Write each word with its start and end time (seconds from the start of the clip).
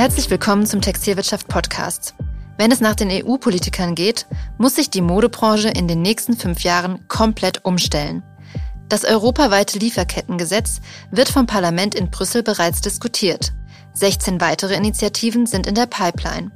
Herzlich 0.00 0.30
willkommen 0.30 0.64
zum 0.64 0.80
Textilwirtschaft 0.80 1.46
Podcast. 1.46 2.14
Wenn 2.56 2.72
es 2.72 2.80
nach 2.80 2.94
den 2.94 3.10
EU-Politikern 3.10 3.94
geht, 3.94 4.26
muss 4.56 4.76
sich 4.76 4.88
die 4.88 5.02
Modebranche 5.02 5.68
in 5.68 5.88
den 5.88 6.00
nächsten 6.00 6.38
fünf 6.38 6.62
Jahren 6.62 7.06
komplett 7.06 7.66
umstellen. 7.66 8.22
Das 8.88 9.04
europaweite 9.04 9.78
Lieferkettengesetz 9.78 10.80
wird 11.10 11.28
vom 11.28 11.44
Parlament 11.44 11.94
in 11.94 12.10
Brüssel 12.10 12.42
bereits 12.42 12.80
diskutiert. 12.80 13.52
16 13.92 14.40
weitere 14.40 14.74
Initiativen 14.74 15.44
sind 15.44 15.66
in 15.66 15.74
der 15.74 15.84
Pipeline. 15.84 16.50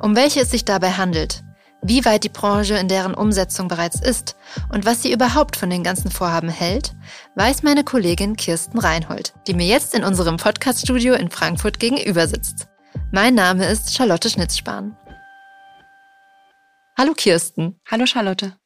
Um 0.00 0.14
welche 0.14 0.42
es 0.42 0.52
sich 0.52 0.64
dabei 0.64 0.92
handelt, 0.92 1.42
wie 1.82 2.04
weit 2.04 2.22
die 2.22 2.28
Branche 2.28 2.76
in 2.76 2.86
deren 2.86 3.14
Umsetzung 3.14 3.66
bereits 3.66 4.00
ist 4.00 4.36
und 4.72 4.86
was 4.86 5.02
sie 5.02 5.12
überhaupt 5.12 5.56
von 5.56 5.70
den 5.70 5.82
ganzen 5.82 6.12
Vorhaben 6.12 6.50
hält, 6.50 6.94
weiß 7.34 7.64
meine 7.64 7.82
Kollegin 7.82 8.36
Kirsten 8.36 8.78
Reinhold, 8.78 9.34
die 9.48 9.54
mir 9.54 9.66
jetzt 9.66 9.92
in 9.92 10.04
unserem 10.04 10.36
Podcaststudio 10.36 11.14
in 11.14 11.32
Frankfurt 11.32 11.80
gegenüber 11.80 12.28
sitzt. 12.28 12.68
Mein 13.12 13.34
Name 13.34 13.66
ist 13.66 13.94
Charlotte 13.94 14.28
Schnitzspahn. 14.28 14.96
Hallo 16.98 17.12
Kirsten. 17.14 17.80
Hallo 17.90 18.06
Charlotte. 18.06 18.56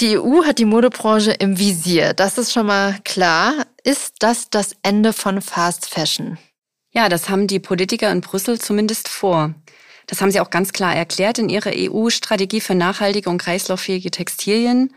Die 0.00 0.18
EU 0.18 0.44
hat 0.44 0.58
die 0.58 0.64
Modebranche 0.64 1.32
im 1.32 1.58
Visier. 1.58 2.14
Das 2.14 2.36
ist 2.38 2.52
schon 2.52 2.66
mal 2.66 2.98
klar. 3.04 3.66
Ist 3.84 4.16
das 4.20 4.50
das 4.50 4.74
Ende 4.82 5.12
von 5.12 5.40
Fast 5.40 5.88
Fashion? 5.88 6.38
Ja, 6.92 7.08
das 7.08 7.28
haben 7.28 7.46
die 7.46 7.60
Politiker 7.60 8.10
in 8.10 8.20
Brüssel 8.20 8.58
zumindest 8.58 9.08
vor. 9.08 9.54
Das 10.06 10.20
haben 10.20 10.30
sie 10.30 10.40
auch 10.40 10.50
ganz 10.50 10.72
klar 10.72 10.94
erklärt 10.94 11.38
in 11.38 11.48
ihrer 11.48 11.72
EU-Strategie 11.74 12.60
für 12.60 12.74
nachhaltige 12.74 13.30
und 13.30 13.38
kreislauffähige 13.38 14.10
Textilien. 14.10 14.94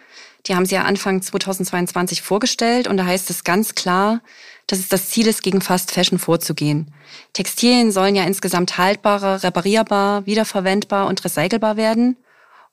Die 0.47 0.55
haben 0.55 0.65
sie 0.65 0.75
ja 0.75 0.83
Anfang 0.83 1.21
2022 1.21 2.21
vorgestellt 2.21 2.87
und 2.87 2.97
da 2.97 3.05
heißt 3.05 3.29
es 3.29 3.43
ganz 3.43 3.75
klar, 3.75 4.21
dass 4.67 4.79
es 4.79 4.89
das 4.89 5.09
Ziel 5.09 5.27
ist, 5.27 5.43
gegen 5.43 5.61
Fast 5.61 5.91
Fashion 5.91 6.19
vorzugehen. 6.19 6.93
Textilien 7.33 7.91
sollen 7.91 8.15
ja 8.15 8.23
insgesamt 8.23 8.77
haltbarer, 8.77 9.43
reparierbar, 9.43 10.25
wiederverwendbar 10.25 11.07
und 11.07 11.23
recycelbar 11.23 11.77
werden. 11.77 12.17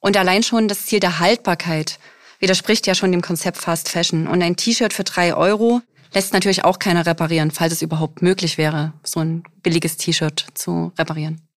Und 0.00 0.16
allein 0.16 0.42
schon 0.42 0.68
das 0.68 0.86
Ziel 0.86 1.00
der 1.00 1.18
Haltbarkeit 1.18 1.98
widerspricht 2.38 2.86
ja 2.86 2.94
schon 2.94 3.12
dem 3.12 3.22
Konzept 3.22 3.58
Fast 3.58 3.88
Fashion. 3.88 4.26
Und 4.26 4.42
ein 4.42 4.56
T-Shirt 4.56 4.92
für 4.92 5.04
drei 5.04 5.34
Euro 5.34 5.80
lässt 6.12 6.32
natürlich 6.32 6.64
auch 6.64 6.78
keiner 6.78 7.06
reparieren, 7.06 7.50
falls 7.50 7.72
es 7.72 7.82
überhaupt 7.82 8.22
möglich 8.22 8.58
wäre, 8.58 8.92
so 9.02 9.20
ein 9.20 9.44
billiges 9.62 9.96
T-Shirt 9.96 10.46
zu 10.54 10.92
reparieren. 10.98 11.48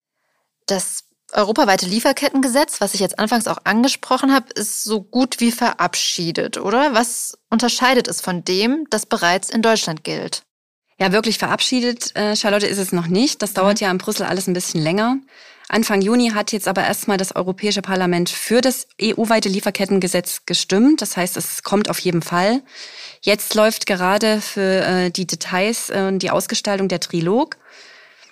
Das 0.66 1.07
europaweite 1.34 1.86
Lieferkettengesetz, 1.86 2.80
was 2.80 2.94
ich 2.94 3.00
jetzt 3.00 3.20
anfangs 3.20 3.48
auch 3.48 3.60
angesprochen 3.64 4.34
habe, 4.34 4.48
ist 4.56 4.84
so 4.84 5.02
gut 5.02 5.40
wie 5.40 5.52
verabschiedet, 5.52 6.58
oder? 6.58 6.94
Was 6.94 7.38
unterscheidet 7.50 8.08
es 8.08 8.22
von 8.22 8.44
dem, 8.44 8.86
das 8.90 9.06
bereits 9.06 9.50
in 9.50 9.62
Deutschland 9.62 10.04
gilt? 10.04 10.44
Ja, 11.00 11.12
wirklich 11.12 11.38
verabschiedet, 11.38 12.16
äh, 12.16 12.36
Charlotte, 12.36 12.66
ist 12.66 12.80
es 12.80 12.92
noch 12.92 13.08
nicht. 13.08 13.42
Das 13.42 13.54
dauert 13.54 13.80
mhm. 13.82 13.86
ja 13.86 13.92
in 13.92 13.98
Brüssel 14.00 14.26
alles 14.26 14.48
ein 14.48 14.54
bisschen 14.54 14.82
länger. 14.82 15.18
Anfang 15.70 16.02
Juni 16.02 16.30
hat 16.30 16.54
jetzt 16.54 16.68
aber 16.68 16.86
erstmal 16.86 17.18
das 17.18 17.36
Europäische 17.36 17.82
Parlament 17.82 18.30
für 18.30 18.62
das 18.62 18.88
EU-weite 19.02 19.50
Lieferkettengesetz 19.50 20.44
gestimmt. 20.46 21.02
Das 21.02 21.18
heißt, 21.18 21.36
es 21.36 21.62
kommt 21.62 21.90
auf 21.90 22.00
jeden 22.00 22.22
Fall. 22.22 22.64
Jetzt 23.22 23.54
läuft 23.54 23.86
gerade 23.86 24.40
für 24.40 24.62
äh, 24.62 25.12
die 25.12 25.28
Details 25.28 25.90
äh, 25.90 26.18
die 26.18 26.32
Ausgestaltung 26.32 26.88
der 26.88 27.02
Trilog. 27.02 27.58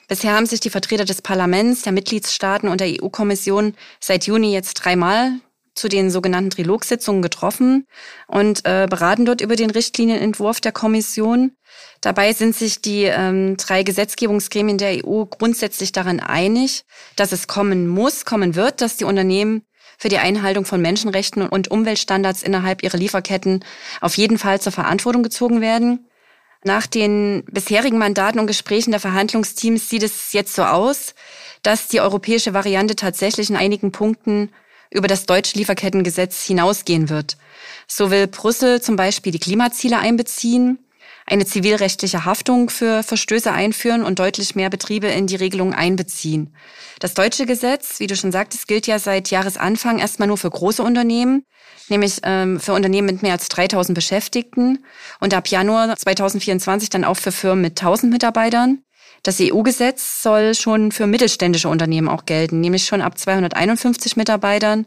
Bisher 0.08 0.34
haben 0.34 0.46
sich 0.46 0.60
die 0.60 0.70
Vertreter 0.70 1.06
des 1.06 1.22
Parlaments, 1.22 1.82
der 1.82 1.92
Mitgliedstaaten 1.92 2.70
und 2.70 2.82
der 2.82 3.02
EU-Kommission 3.02 3.76
seit 4.00 4.26
Juni 4.26 4.54
jetzt 4.54 4.76
dreimal 4.76 5.40
zu 5.76 5.90
den 5.90 6.10
sogenannten 6.10 6.52
Trilogsitzungen 6.52 7.22
getroffen 7.22 7.86
und 8.28 8.66
äh, 8.66 8.88
beraten 8.90 9.26
dort 9.26 9.42
über 9.42 9.56
den 9.56 9.70
Richtlinienentwurf 9.70 10.62
der 10.62 10.72
Kommission. 10.72 11.52
Dabei 12.00 12.32
sind 12.34 12.56
sich 12.56 12.82
die 12.82 13.04
ähm, 13.04 13.58
drei 13.58 13.84
Gesetzgebungsgremien 13.84 14.78
der 14.78 15.06
EU 15.06 15.26
grundsätzlich 15.26 15.92
daran 15.92 16.22
einig, 16.22 16.86
dass 17.18 17.34
es 17.34 17.48
kommen 17.48 17.88
muss, 17.88 18.24
kommen 18.24 18.56
wird, 18.56 18.80
dass 18.82 18.96
die 18.96 19.04
Unternehmen 19.04 19.64
für 19.98 20.10
die 20.10 20.18
Einhaltung 20.18 20.66
von 20.66 20.82
Menschenrechten 20.82 21.48
und 21.48 21.70
Umweltstandards 21.70 22.44
innerhalb 22.44 22.84
ihrer 22.84 22.98
Lieferketten 22.98 23.64
auf 24.02 24.18
jeden 24.18 24.38
Fall 24.38 24.62
zur 24.62 24.72
Verantwortung 24.72 25.24
gezogen 25.24 25.62
werden. 25.62 26.08
Nach 26.66 26.88
den 26.88 27.44
bisherigen 27.52 28.00
Mandaten 28.00 28.40
und 28.40 28.48
Gesprächen 28.48 28.90
der 28.90 29.00
Verhandlungsteams 29.00 29.88
sieht 29.88 30.02
es 30.02 30.34
jetzt 30.34 30.56
so 30.56 30.64
aus, 30.64 31.14
dass 31.62 31.90
die 31.90 32.02
europäische 32.02 32.56
Variante 32.56 32.96
tatsächlich 32.96 33.52
in 33.52 33.56
einigen 33.56 33.92
Punkten 33.92 34.50
über 34.90 35.08
das 35.08 35.28
deutsche 35.28 35.60
Lieferkettengesetz 35.60 36.44
hinausgehen 36.44 37.10
wird. 37.10 37.38
So 37.88 38.10
will 38.10 38.26
Brüssel 38.26 38.82
zum 38.82 38.96
Beispiel 38.96 39.32
die 39.32 39.40
Klimaziele 39.40 40.00
einbeziehen, 40.00 40.80
eine 41.28 41.46
zivilrechtliche 41.46 42.26
Haftung 42.26 42.72
für 42.72 43.04
Verstöße 43.04 43.52
einführen 43.52 44.04
und 44.04 44.18
deutlich 44.18 44.56
mehr 44.56 44.72
Betriebe 44.72 45.06
in 45.06 45.28
die 45.28 45.36
Regelung 45.36 45.72
einbeziehen. 45.72 46.56
Das 47.00 47.14
deutsche 47.14 47.46
Gesetz, 47.46 48.00
wie 48.00 48.08
du 48.08 48.16
schon 48.16 48.32
sagtest, 48.32 48.68
gilt 48.68 48.88
ja 48.88 48.98
seit 48.98 49.30
Jahresanfang 49.30 50.00
erstmal 50.00 50.28
nur 50.28 50.40
für 50.40 50.50
große 50.50 50.82
Unternehmen 50.82 51.44
nämlich 51.90 52.20
ähm, 52.24 52.60
für 52.60 52.74
Unternehmen 52.74 53.08
mit 53.08 53.22
mehr 53.22 53.34
als 53.34 53.50
3000 53.50 53.96
Beschäftigten 53.96 54.86
und 55.20 55.34
ab 55.34 55.48
Januar 55.48 55.96
2024 55.96 56.90
dann 56.90 57.04
auch 57.04 57.18
für 57.18 57.32
Firmen 57.32 57.62
mit 57.62 57.80
1000 57.80 58.12
Mitarbeitern. 58.12 58.80
Das 59.24 59.40
EU-Gesetz 59.42 60.22
soll 60.22 60.54
schon 60.54 60.92
für 60.92 61.08
mittelständische 61.08 61.70
Unternehmen 61.70 62.10
auch 62.10 62.26
gelten, 62.26 62.62
nämlich 62.62 62.86
schon 62.86 63.02
ab 63.02 63.18
251 63.18 64.18
Mitarbeitern 64.18 64.86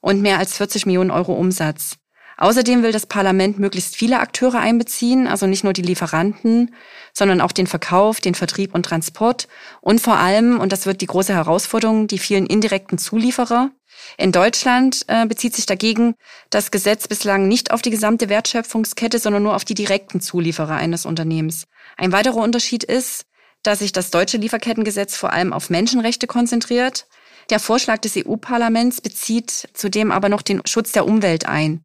und 0.00 0.22
mehr 0.22 0.38
als 0.38 0.56
40 0.56 0.86
Millionen 0.86 1.10
Euro 1.10 1.34
Umsatz. 1.34 1.96
Außerdem 2.36 2.82
will 2.82 2.92
das 2.92 3.06
Parlament 3.06 3.58
möglichst 3.58 3.94
viele 3.94 4.18
Akteure 4.18 4.58
einbeziehen, 4.58 5.28
also 5.28 5.46
nicht 5.46 5.64
nur 5.64 5.72
die 5.72 5.82
Lieferanten, 5.82 6.74
sondern 7.12 7.40
auch 7.40 7.52
den 7.52 7.66
Verkauf, 7.66 8.20
den 8.20 8.34
Vertrieb 8.34 8.74
und 8.74 8.84
Transport 8.84 9.46
und 9.80 10.00
vor 10.00 10.16
allem, 10.16 10.58
und 10.58 10.72
das 10.72 10.86
wird 10.86 11.00
die 11.00 11.06
große 11.06 11.32
Herausforderung, 11.32 12.08
die 12.08 12.18
vielen 12.18 12.46
indirekten 12.46 12.98
Zulieferer. 12.98 13.70
In 14.16 14.32
Deutschland 14.32 15.04
äh, 15.08 15.26
bezieht 15.26 15.54
sich 15.54 15.66
dagegen 15.66 16.14
das 16.50 16.70
Gesetz 16.70 17.08
bislang 17.08 17.48
nicht 17.48 17.70
auf 17.70 17.82
die 17.82 17.90
gesamte 17.90 18.28
Wertschöpfungskette, 18.28 19.18
sondern 19.18 19.42
nur 19.42 19.56
auf 19.56 19.64
die 19.64 19.74
direkten 19.74 20.20
Zulieferer 20.20 20.76
eines 20.76 21.06
Unternehmens. 21.06 21.64
Ein 21.96 22.12
weiterer 22.12 22.36
Unterschied 22.36 22.84
ist, 22.84 23.26
dass 23.62 23.80
sich 23.80 23.92
das 23.92 24.10
deutsche 24.10 24.36
Lieferkettengesetz 24.36 25.16
vor 25.16 25.32
allem 25.32 25.52
auf 25.52 25.70
Menschenrechte 25.70 26.26
konzentriert. 26.26 27.06
Der 27.50 27.60
Vorschlag 27.60 27.98
des 27.98 28.16
EU-Parlaments 28.16 29.00
bezieht 29.00 29.68
zudem 29.74 30.12
aber 30.12 30.28
noch 30.28 30.42
den 30.42 30.62
Schutz 30.66 30.92
der 30.92 31.06
Umwelt 31.06 31.46
ein. 31.46 31.84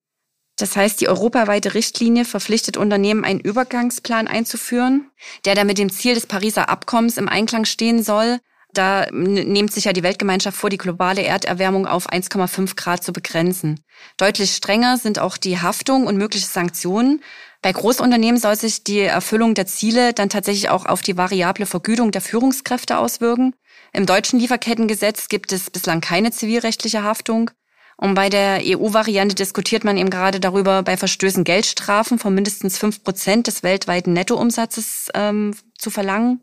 Das 0.60 0.76
heißt, 0.76 1.00
die 1.00 1.08
europaweite 1.08 1.74
Richtlinie 1.74 2.26
verpflichtet 2.26 2.76
Unternehmen, 2.76 3.24
einen 3.24 3.40
Übergangsplan 3.40 4.28
einzuführen, 4.28 5.10
der 5.46 5.56
da 5.56 5.64
mit 5.64 5.78
dem 5.78 5.90
Ziel 5.90 6.16
des 6.16 6.28
Pariser 6.28 6.70
Abkommens 6.70 7.18
im 7.18 7.30
Einklang 7.30 7.64
stehen 7.64 8.04
soll. 8.04 8.40
Da 8.74 9.08
nimmt 9.12 9.74
sich 9.74 9.86
ja 9.86 9.94
die 9.94 10.04
Weltgemeinschaft 10.04 10.56
vor, 10.56 10.70
die 10.70 10.78
globale 10.78 11.24
Erderwärmung 11.24 11.88
auf 11.88 12.08
1,5 12.08 12.76
Grad 12.76 13.04
zu 13.04 13.12
begrenzen. 13.12 13.80
Deutlich 14.18 14.56
strenger 14.56 14.98
sind 14.98 15.18
auch 15.18 15.38
die 15.38 15.60
Haftung 15.60 16.06
und 16.06 16.18
mögliche 16.18 16.46
Sanktionen. 16.46 17.24
Bei 17.64 17.72
Großunternehmen 17.72 18.40
soll 18.40 18.56
sich 18.56 18.84
die 18.84 19.00
Erfüllung 19.00 19.56
der 19.56 19.66
Ziele 19.66 20.14
dann 20.14 20.30
tatsächlich 20.30 20.70
auch 20.70 20.86
auf 20.86 21.02
die 21.02 21.18
variable 21.18 21.66
Vergütung 21.66 22.12
der 22.12 22.22
Führungskräfte 22.22 23.00
auswirken. 23.00 23.56
Im 23.92 24.06
deutschen 24.06 24.40
Lieferkettengesetz 24.40 25.30
gibt 25.30 25.52
es 25.52 25.72
bislang 25.72 26.00
keine 26.00 26.32
zivilrechtliche 26.32 27.04
Haftung. 27.04 27.50
Und 27.98 28.14
bei 28.14 28.30
der 28.30 28.62
EU-Variante 28.64 29.36
diskutiert 29.36 29.84
man 29.84 29.98
eben 29.98 30.10
gerade 30.10 30.40
darüber, 30.40 30.84
bei 30.84 30.96
Verstößen 30.96 31.44
Geldstrafen 31.44 32.18
von 32.18 32.34
mindestens 32.34 32.78
fünf 32.78 33.04
Prozent 33.04 33.48
des 33.48 33.62
weltweiten 33.62 34.14
Nettoumsatzes 34.14 35.10
ähm, 35.16 35.54
zu 35.78 35.90
verlangen. 35.90 36.40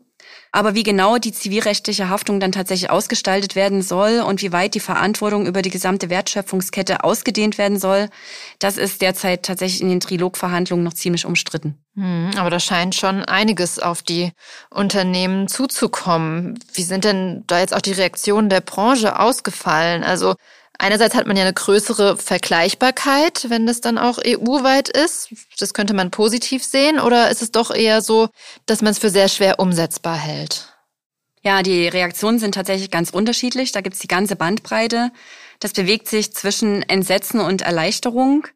Aber 0.51 0.75
wie 0.75 0.83
genau 0.83 1.17
die 1.17 1.31
zivilrechtliche 1.31 2.09
Haftung 2.09 2.39
dann 2.39 2.51
tatsächlich 2.51 2.89
ausgestaltet 2.89 3.55
werden 3.55 3.81
soll 3.81 4.21
und 4.21 4.41
wie 4.41 4.51
weit 4.51 4.75
die 4.75 4.79
Verantwortung 4.79 5.45
über 5.45 5.61
die 5.61 5.69
gesamte 5.69 6.09
Wertschöpfungskette 6.09 7.03
ausgedehnt 7.03 7.57
werden 7.57 7.79
soll, 7.79 8.09
das 8.59 8.77
ist 8.77 9.01
derzeit 9.01 9.43
tatsächlich 9.43 9.81
in 9.81 9.89
den 9.89 9.99
Trilogverhandlungen 9.99 10.83
noch 10.83 10.93
ziemlich 10.93 11.25
umstritten. 11.25 11.77
Hm, 11.95 12.31
aber 12.37 12.49
da 12.49 12.59
scheint 12.59 12.95
schon 12.95 13.23
einiges 13.23 13.79
auf 13.79 14.01
die 14.01 14.31
Unternehmen 14.69 15.47
zuzukommen. 15.47 16.59
Wie 16.73 16.83
sind 16.83 17.03
denn 17.03 17.43
da 17.47 17.59
jetzt 17.59 17.73
auch 17.73 17.81
die 17.81 17.93
Reaktionen 17.93 18.49
der 18.49 18.61
Branche 18.61 19.19
ausgefallen? 19.19 20.03
Also 20.03 20.35
Einerseits 20.79 21.15
hat 21.15 21.25
man 21.25 21.35
ja 21.35 21.43
eine 21.43 21.53
größere 21.53 22.17
Vergleichbarkeit, 22.17 23.49
wenn 23.49 23.65
das 23.65 23.81
dann 23.81 23.97
auch 23.97 24.19
EU-weit 24.23 24.89
ist. 24.89 25.29
Das 25.59 25.73
könnte 25.73 25.93
man 25.93 26.11
positiv 26.11 26.63
sehen. 26.63 26.99
Oder 26.99 27.31
ist 27.31 27.41
es 27.41 27.51
doch 27.51 27.71
eher 27.71 28.01
so, 28.01 28.29
dass 28.67 28.81
man 28.81 28.91
es 28.91 28.99
für 28.99 29.09
sehr 29.09 29.27
schwer 29.27 29.59
umsetzbar 29.59 30.17
hält? 30.17 30.73
Ja, 31.41 31.63
die 31.63 31.87
Reaktionen 31.87 32.39
sind 32.39 32.53
tatsächlich 32.55 32.91
ganz 32.91 33.09
unterschiedlich. 33.09 33.71
Da 33.71 33.81
gibt's 33.81 33.99
die 33.99 34.07
ganze 34.07 34.35
Bandbreite. 34.35 35.11
Das 35.59 35.73
bewegt 35.73 36.07
sich 36.07 36.33
zwischen 36.33 36.83
Entsetzen 36.83 37.39
und 37.39 37.63
Erleichterung. 37.63 38.47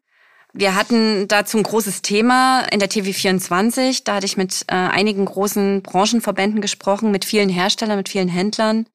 Wir 0.52 0.74
hatten 0.74 1.26
dazu 1.28 1.56
ein 1.56 1.62
großes 1.62 2.02
Thema 2.02 2.60
in 2.70 2.78
der 2.78 2.90
TV24. 2.90 4.02
Da 4.04 4.16
hatte 4.16 4.26
ich 4.26 4.36
mit 4.36 4.64
äh, 4.68 4.74
einigen 4.74 5.24
großen 5.24 5.82
Branchenverbänden 5.82 6.60
gesprochen, 6.60 7.10
mit 7.10 7.24
vielen 7.24 7.48
Herstellern, 7.48 7.96
mit 7.96 8.10
vielen 8.10 8.28
Händlern. 8.28 8.86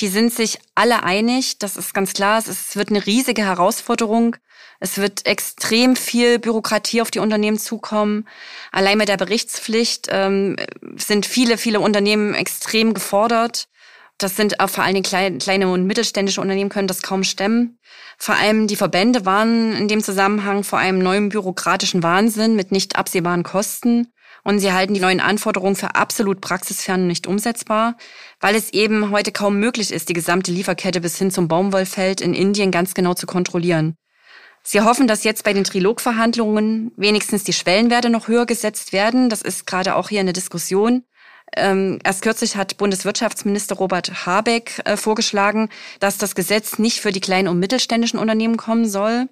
Die 0.00 0.08
sind 0.08 0.32
sich 0.32 0.58
alle 0.74 1.04
einig, 1.04 1.58
das 1.58 1.76
ist 1.76 1.94
ganz 1.94 2.14
klar, 2.14 2.38
es 2.38 2.74
wird 2.74 2.90
eine 2.90 3.06
riesige 3.06 3.42
Herausforderung. 3.42 4.36
Es 4.80 4.98
wird 4.98 5.24
extrem 5.26 5.96
viel 5.96 6.38
Bürokratie 6.38 7.00
auf 7.00 7.10
die 7.10 7.20
Unternehmen 7.20 7.58
zukommen. 7.58 8.28
Allein 8.72 8.98
mit 8.98 9.08
der 9.08 9.16
Berichtspflicht 9.16 10.08
ähm, 10.10 10.56
sind 10.96 11.26
viele, 11.26 11.58
viele 11.58 11.80
Unternehmen 11.80 12.34
extrem 12.34 12.92
gefordert. 12.92 13.68
Das 14.18 14.36
sind 14.36 14.56
vor 14.66 14.84
allen 14.84 15.02
Dingen 15.02 15.38
kleine 15.38 15.68
und 15.68 15.86
mittelständische 15.86 16.40
Unternehmen 16.40 16.70
können 16.70 16.86
das 16.86 17.02
kaum 17.02 17.24
stemmen. 17.24 17.78
Vor 18.16 18.36
allem 18.36 18.68
die 18.68 18.76
Verbände 18.76 19.26
waren 19.26 19.72
in 19.74 19.88
dem 19.88 20.02
Zusammenhang 20.02 20.62
vor 20.62 20.78
einem 20.78 20.98
neuen 20.98 21.30
bürokratischen 21.30 22.02
Wahnsinn 22.02 22.54
mit 22.54 22.70
nicht 22.70 22.96
absehbaren 22.96 23.42
Kosten. 23.42 24.12
Und 24.44 24.58
sie 24.58 24.72
halten 24.72 24.94
die 24.94 25.00
neuen 25.00 25.20
Anforderungen 25.20 25.74
für 25.74 25.94
absolut 25.94 26.42
praxisfern 26.42 27.02
und 27.02 27.06
nicht 27.06 27.26
umsetzbar, 27.26 27.96
weil 28.40 28.54
es 28.54 28.72
eben 28.74 29.10
heute 29.10 29.32
kaum 29.32 29.58
möglich 29.58 29.90
ist, 29.90 30.10
die 30.10 30.14
gesamte 30.14 30.52
Lieferkette 30.52 31.00
bis 31.00 31.18
hin 31.18 31.30
zum 31.30 31.48
Baumwollfeld 31.48 32.20
in 32.20 32.34
Indien 32.34 32.70
ganz 32.70 32.92
genau 32.92 33.14
zu 33.14 33.26
kontrollieren. 33.26 33.96
Sie 34.62 34.80
hoffen, 34.80 35.06
dass 35.06 35.24
jetzt 35.24 35.44
bei 35.44 35.52
den 35.52 35.64
Trilogverhandlungen 35.64 36.92
wenigstens 36.96 37.44
die 37.44 37.52
Schwellenwerte 37.52 38.10
noch 38.10 38.28
höher 38.28 38.46
gesetzt 38.46 38.92
werden. 38.92 39.28
Das 39.28 39.42
ist 39.42 39.66
gerade 39.66 39.94
auch 39.96 40.10
hier 40.10 40.20
eine 40.20 40.32
Diskussion. 40.32 41.04
Ähm, 41.56 41.98
erst 42.02 42.22
kürzlich 42.22 42.56
hat 42.56 42.78
Bundeswirtschaftsminister 42.78 43.76
Robert 43.76 44.26
Habeck 44.26 44.80
äh, 44.84 44.96
vorgeschlagen, 44.96 45.68
dass 46.00 46.18
das 46.18 46.34
Gesetz 46.34 46.78
nicht 46.78 47.00
für 47.00 47.12
die 47.12 47.20
kleinen 47.20 47.48
und 47.48 47.58
mittelständischen 47.58 48.18
Unternehmen 48.18 48.56
kommen 48.56 48.88
soll. 48.88 49.28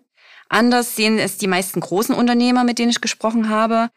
Anders 0.49 0.97
sehen 0.97 1.19
es 1.19 1.39
die 1.39 1.47
meisten 1.47 1.81
großen 1.81 2.15
Unternehmer, 2.15 2.63
mit 2.63 2.79
denen 2.79 2.91
ich 2.91 3.01
gesprochen 3.01 3.49
habe. 3.49 3.89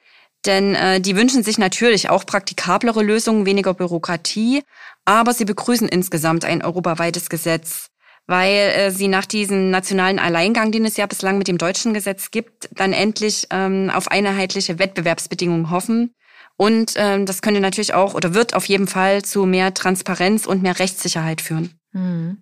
Denn 0.45 0.75
äh, 0.75 1.01
die 1.01 1.15
wünschen 1.15 1.44
sich 1.44 1.57
natürlich 1.57 2.09
auch 2.09 2.25
praktikablere 2.25 3.03
Lösungen, 3.03 3.45
weniger 3.45 3.74
Bürokratie, 3.74 4.63
aber 5.06 5.33
sie 5.33 5.45
begrüßen 5.45 5.88
insgesamt 5.88 6.45
ein 6.45 6.63
europaweites 6.63 7.30
Gesetz, 7.30 7.89
weil 8.27 8.53
äh, 8.53 8.92
sie 8.92 9.07
nach 9.07 9.25
diesem 9.25 9.71
nationalen 9.71 10.19
Alleingang, 10.19 10.71
den 10.71 10.86
es 10.86 10.97
ja 10.97 11.06
bislang 11.06 11.38
mit 11.38 11.47
dem 11.47 11.57
deutschen 11.57 11.94
Gesetz 11.94 12.31
gibt, 12.31 12.69
dann 12.71 12.94
endlich 12.94 13.47
ähm, 13.51 13.92
auf 13.94 14.09
einheitliche 14.09 14.80
Wettbewerbsbedingungen 14.80 15.69
hoffen. 15.69 16.13
Und 16.57 16.94
ähm, 16.95 17.25
das 17.25 17.41
könnte 17.41 17.59
natürlich 17.59 17.94
auch 17.94 18.13
oder 18.13 18.33
wird 18.33 18.53
auf 18.53 18.65
jeden 18.65 18.88
Fall 18.88 19.24
zu 19.24 19.45
mehr 19.45 19.74
Transparenz 19.74 20.45
und 20.45 20.62
mehr 20.62 20.80
Rechtssicherheit 20.80 21.41
führen. 21.41 21.77
Hm. 21.91 22.41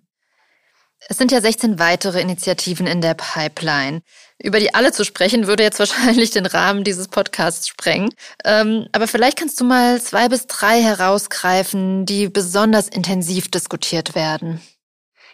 Es 1.08 1.18
sind 1.18 1.32
ja 1.32 1.40
16 1.40 1.78
weitere 1.78 2.20
Initiativen 2.20 2.86
in 2.86 3.00
der 3.00 3.14
Pipeline. 3.14 4.02
Über 4.42 4.58
die 4.58 4.74
alle 4.74 4.92
zu 4.92 5.04
sprechen, 5.04 5.46
würde 5.46 5.62
jetzt 5.62 5.78
wahrscheinlich 5.80 6.30
den 6.30 6.46
Rahmen 6.46 6.84
dieses 6.84 7.08
Podcasts 7.08 7.68
sprengen. 7.68 8.10
Ähm, 8.44 8.86
aber 8.92 9.06
vielleicht 9.06 9.38
kannst 9.38 9.60
du 9.60 9.64
mal 9.64 10.00
zwei 10.00 10.28
bis 10.28 10.46
drei 10.46 10.82
herausgreifen, 10.82 12.06
die 12.06 12.28
besonders 12.28 12.88
intensiv 12.88 13.50
diskutiert 13.50 14.14
werden. 14.14 14.60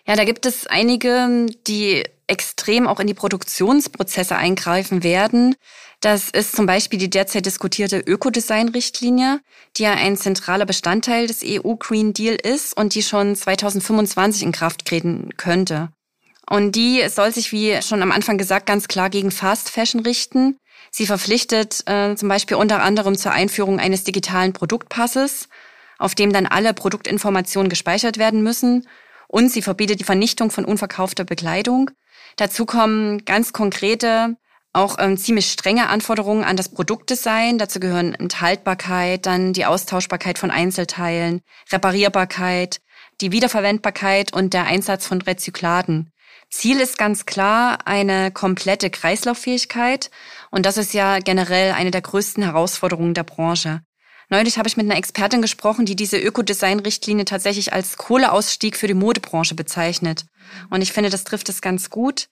Ja, 0.06 0.16
da 0.16 0.24
gibt 0.24 0.46
es 0.46 0.66
einige, 0.66 1.46
die 1.66 2.04
extrem 2.26 2.86
auch 2.86 3.00
in 3.00 3.06
die 3.06 3.14
Produktionsprozesse 3.14 4.36
eingreifen 4.36 5.02
werden. 5.02 5.54
Das 6.00 6.30
ist 6.30 6.56
zum 6.56 6.64
Beispiel 6.64 6.98
die 6.98 7.10
derzeit 7.10 7.44
diskutierte 7.44 7.98
Ökodesign-Richtlinie, 7.98 9.40
die 9.76 9.82
ja 9.82 9.92
ein 9.92 10.16
zentraler 10.16 10.64
Bestandteil 10.64 11.26
des 11.26 11.42
EU 11.44 11.74
Green 11.74 12.14
Deal 12.14 12.36
ist 12.36 12.74
und 12.74 12.94
die 12.94 13.02
schon 13.02 13.36
2025 13.36 14.42
in 14.42 14.52
Kraft 14.52 14.86
treten 14.86 15.28
könnte. 15.36 15.90
Und 16.48 16.74
die 16.74 17.06
soll 17.08 17.32
sich, 17.32 17.52
wie 17.52 17.80
schon 17.82 18.02
am 18.02 18.12
Anfang 18.12 18.38
gesagt, 18.38 18.66
ganz 18.66 18.88
klar 18.88 19.10
gegen 19.10 19.30
Fast 19.30 19.68
Fashion 19.68 20.00
richten. 20.00 20.56
Sie 20.90 21.06
verpflichtet 21.06 21.86
äh, 21.86 22.16
zum 22.16 22.28
Beispiel 22.28 22.56
unter 22.56 22.82
anderem 22.82 23.16
zur 23.16 23.32
Einführung 23.32 23.78
eines 23.78 24.02
digitalen 24.02 24.54
Produktpasses, 24.54 25.48
auf 25.98 26.14
dem 26.14 26.32
dann 26.32 26.46
alle 26.46 26.72
Produktinformationen 26.72 27.68
gespeichert 27.68 28.16
werden 28.16 28.42
müssen. 28.42 28.88
Und 29.28 29.52
sie 29.52 29.62
verbietet 29.62 30.00
die 30.00 30.04
Vernichtung 30.04 30.50
von 30.50 30.64
unverkaufter 30.64 31.24
Bekleidung. 31.24 31.90
Dazu 32.36 32.64
kommen 32.64 33.24
ganz 33.26 33.52
konkrete 33.52 34.36
auch 34.72 34.96
ähm, 34.98 35.16
ziemlich 35.16 35.50
strenge 35.50 35.88
Anforderungen 35.88 36.44
an 36.44 36.56
das 36.56 36.68
Produktdesign. 36.68 37.58
Dazu 37.58 37.80
gehören 37.80 38.14
Enthaltbarkeit, 38.14 39.26
dann 39.26 39.52
die 39.52 39.66
Austauschbarkeit 39.66 40.38
von 40.38 40.50
Einzelteilen, 40.50 41.42
Reparierbarkeit, 41.72 42.80
die 43.20 43.32
Wiederverwendbarkeit 43.32 44.32
und 44.32 44.54
der 44.54 44.66
Einsatz 44.66 45.06
von 45.06 45.20
Rezyklaten. 45.20 46.12
Ziel 46.50 46.80
ist 46.80 46.98
ganz 46.98 47.26
klar 47.26 47.86
eine 47.86 48.32
komplette 48.32 48.90
Kreislauffähigkeit 48.90 50.10
und 50.50 50.66
das 50.66 50.76
ist 50.76 50.94
ja 50.94 51.20
generell 51.20 51.72
eine 51.72 51.92
der 51.92 52.02
größten 52.02 52.42
Herausforderungen 52.42 53.14
der 53.14 53.22
Branche. 53.22 53.82
Neulich 54.30 54.58
habe 54.58 54.68
ich 54.68 54.76
mit 54.76 54.86
einer 54.86 54.96
Expertin 54.96 55.42
gesprochen, 55.42 55.86
die 55.86 55.96
diese 55.96 56.16
Ökodesign-Richtlinie 56.16 57.24
tatsächlich 57.24 57.72
als 57.72 57.96
Kohleausstieg 57.96 58.76
für 58.76 58.86
die 58.86 58.94
Modebranche 58.94 59.56
bezeichnet. 59.56 60.26
Und 60.70 60.82
ich 60.82 60.92
finde, 60.92 61.10
das 61.10 61.24
trifft 61.24 61.48
es 61.48 61.60
ganz 61.60 61.90
gut. 61.90 62.28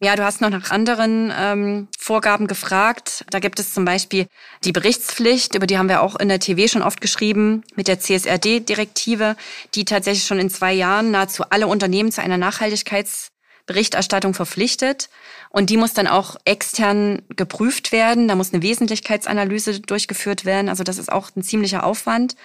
Ja, 0.00 0.14
du 0.14 0.24
hast 0.24 0.40
noch 0.40 0.50
nach 0.50 0.70
anderen 0.70 1.32
ähm, 1.36 1.88
Vorgaben 1.98 2.46
gefragt. 2.46 3.24
Da 3.30 3.40
gibt 3.40 3.58
es 3.58 3.74
zum 3.74 3.84
Beispiel 3.84 4.28
die 4.62 4.70
Berichtspflicht, 4.70 5.56
über 5.56 5.66
die 5.66 5.76
haben 5.76 5.88
wir 5.88 6.02
auch 6.02 6.14
in 6.14 6.28
der 6.28 6.38
TV 6.38 6.68
schon 6.68 6.82
oft 6.82 7.00
geschrieben, 7.00 7.64
mit 7.74 7.88
der 7.88 7.98
CSRD-Direktive, 7.98 9.34
die 9.74 9.84
tatsächlich 9.84 10.24
schon 10.24 10.38
in 10.38 10.50
zwei 10.50 10.72
Jahren 10.72 11.10
nahezu 11.10 11.42
alle 11.50 11.66
Unternehmen 11.66 12.12
zu 12.12 12.22
einer 12.22 12.36
Nachhaltigkeitsberichterstattung 12.36 14.34
verpflichtet. 14.34 15.08
Und 15.50 15.68
die 15.68 15.76
muss 15.76 15.94
dann 15.94 16.06
auch 16.06 16.36
extern 16.44 17.22
geprüft 17.34 17.90
werden. 17.90 18.28
Da 18.28 18.36
muss 18.36 18.52
eine 18.52 18.62
Wesentlichkeitsanalyse 18.62 19.80
durchgeführt 19.80 20.44
werden. 20.44 20.68
Also 20.68 20.84
das 20.84 20.98
ist 20.98 21.10
auch 21.10 21.30
ein 21.34 21.42
ziemlicher 21.42 21.82
Aufwand. 21.82 22.36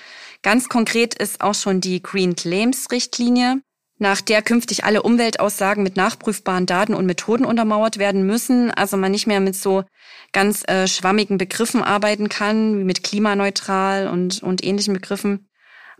Ganz 0.42 0.70
konkret 0.70 1.14
ist 1.14 1.42
auch 1.42 1.54
schon 1.54 1.82
die 1.82 2.02
Green 2.02 2.36
Claims 2.36 2.90
Richtlinie 2.92 3.62
nach 4.04 4.20
der 4.20 4.42
künftig 4.42 4.84
alle 4.84 5.02
Umweltaussagen 5.02 5.82
mit 5.82 5.96
nachprüfbaren 5.96 6.66
Daten 6.66 6.94
und 6.94 7.06
Methoden 7.06 7.46
untermauert 7.46 7.98
werden 7.98 8.28
müssen. 8.28 8.70
Also 8.70 8.98
man 8.98 9.14
nicht 9.14 9.28
mehr 9.28 9.40
mit 9.40 9.56
so 9.56 9.86
ganz 10.34 10.64
äh, 10.68 10.88
schwammigen 10.88 11.38
Begriffen 11.38 11.82
arbeiten 11.82 12.28
kann, 12.28 12.78
wie 12.78 12.84
mit 12.84 13.04
klimaneutral 13.04 14.10
und, 14.10 14.44
und 14.44 14.62
ähnlichen 14.62 14.94
Begriffen. 14.94 15.48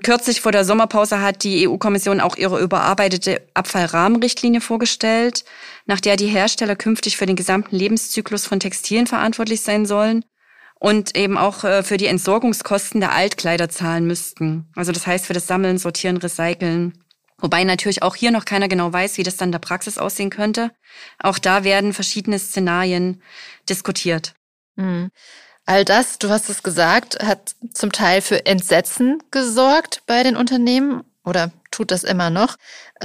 Kürzlich 0.04 0.42
vor 0.42 0.52
der 0.52 0.66
Sommerpause 0.66 1.22
hat 1.22 1.46
die 1.46 1.66
EU-Kommission 1.66 2.20
auch 2.20 2.36
ihre 2.36 2.60
überarbeitete 2.60 3.42
Abfallrahmenrichtlinie 3.54 4.60
vorgestellt, 4.60 5.46
nach 5.86 6.02
der 6.02 6.18
die 6.18 6.28
Hersteller 6.28 6.76
künftig 6.76 7.16
für 7.16 7.26
den 7.26 7.38
gesamten 7.38 7.76
Lebenszyklus 7.76 8.46
von 8.46 8.60
Textilien 8.60 9.08
verantwortlich 9.08 9.62
sein 9.62 9.86
sollen 9.86 10.26
und 10.78 11.16
eben 11.16 11.38
auch 11.38 11.64
äh, 11.64 11.84
für 11.84 11.96
die 11.96 12.08
Entsorgungskosten 12.08 13.00
der 13.00 13.14
Altkleider 13.14 13.70
zahlen 13.70 14.06
müssten. 14.06 14.68
Also 14.76 14.92
das 14.92 15.08
heißt 15.08 15.26
für 15.26 15.34
das 15.34 15.48
Sammeln, 15.48 15.78
Sortieren, 15.78 16.18
Recyceln 16.18 17.03
Wobei 17.44 17.66
natürlich 17.66 18.04
auch 18.04 18.16
hier 18.16 18.32
noch 18.32 18.46
keiner 18.46 18.70
genau 18.70 18.94
weiß, 18.94 19.18
wie 19.18 19.24
das 19.24 19.36
dann 19.36 19.50
in 19.50 19.52
der 19.52 19.60
Praxis 19.60 19.98
aussehen 19.98 20.30
könnte. 20.30 20.72
Auch 21.20 21.38
da 21.38 21.66
werden 21.66 21.92
verschiedene 21.92 22.40
Szenarien 22.40 23.22
diskutiert. 23.68 24.34
Mhm. 24.78 25.12
All 25.66 25.84
das, 25.84 26.20
du 26.20 26.30
hast 26.30 26.50
es 26.50 26.64
gesagt, 26.64 27.22
hat 27.22 27.54
zum 27.74 27.92
Teil 27.92 28.22
für 28.22 28.46
Entsetzen 28.46 29.22
gesorgt 29.30 30.04
bei 30.06 30.24
den 30.24 30.38
Unternehmen 30.38 31.04
oder 31.26 31.52
tut 31.70 31.92
das 31.92 32.06
immer 32.06 32.30
noch. 32.30 32.56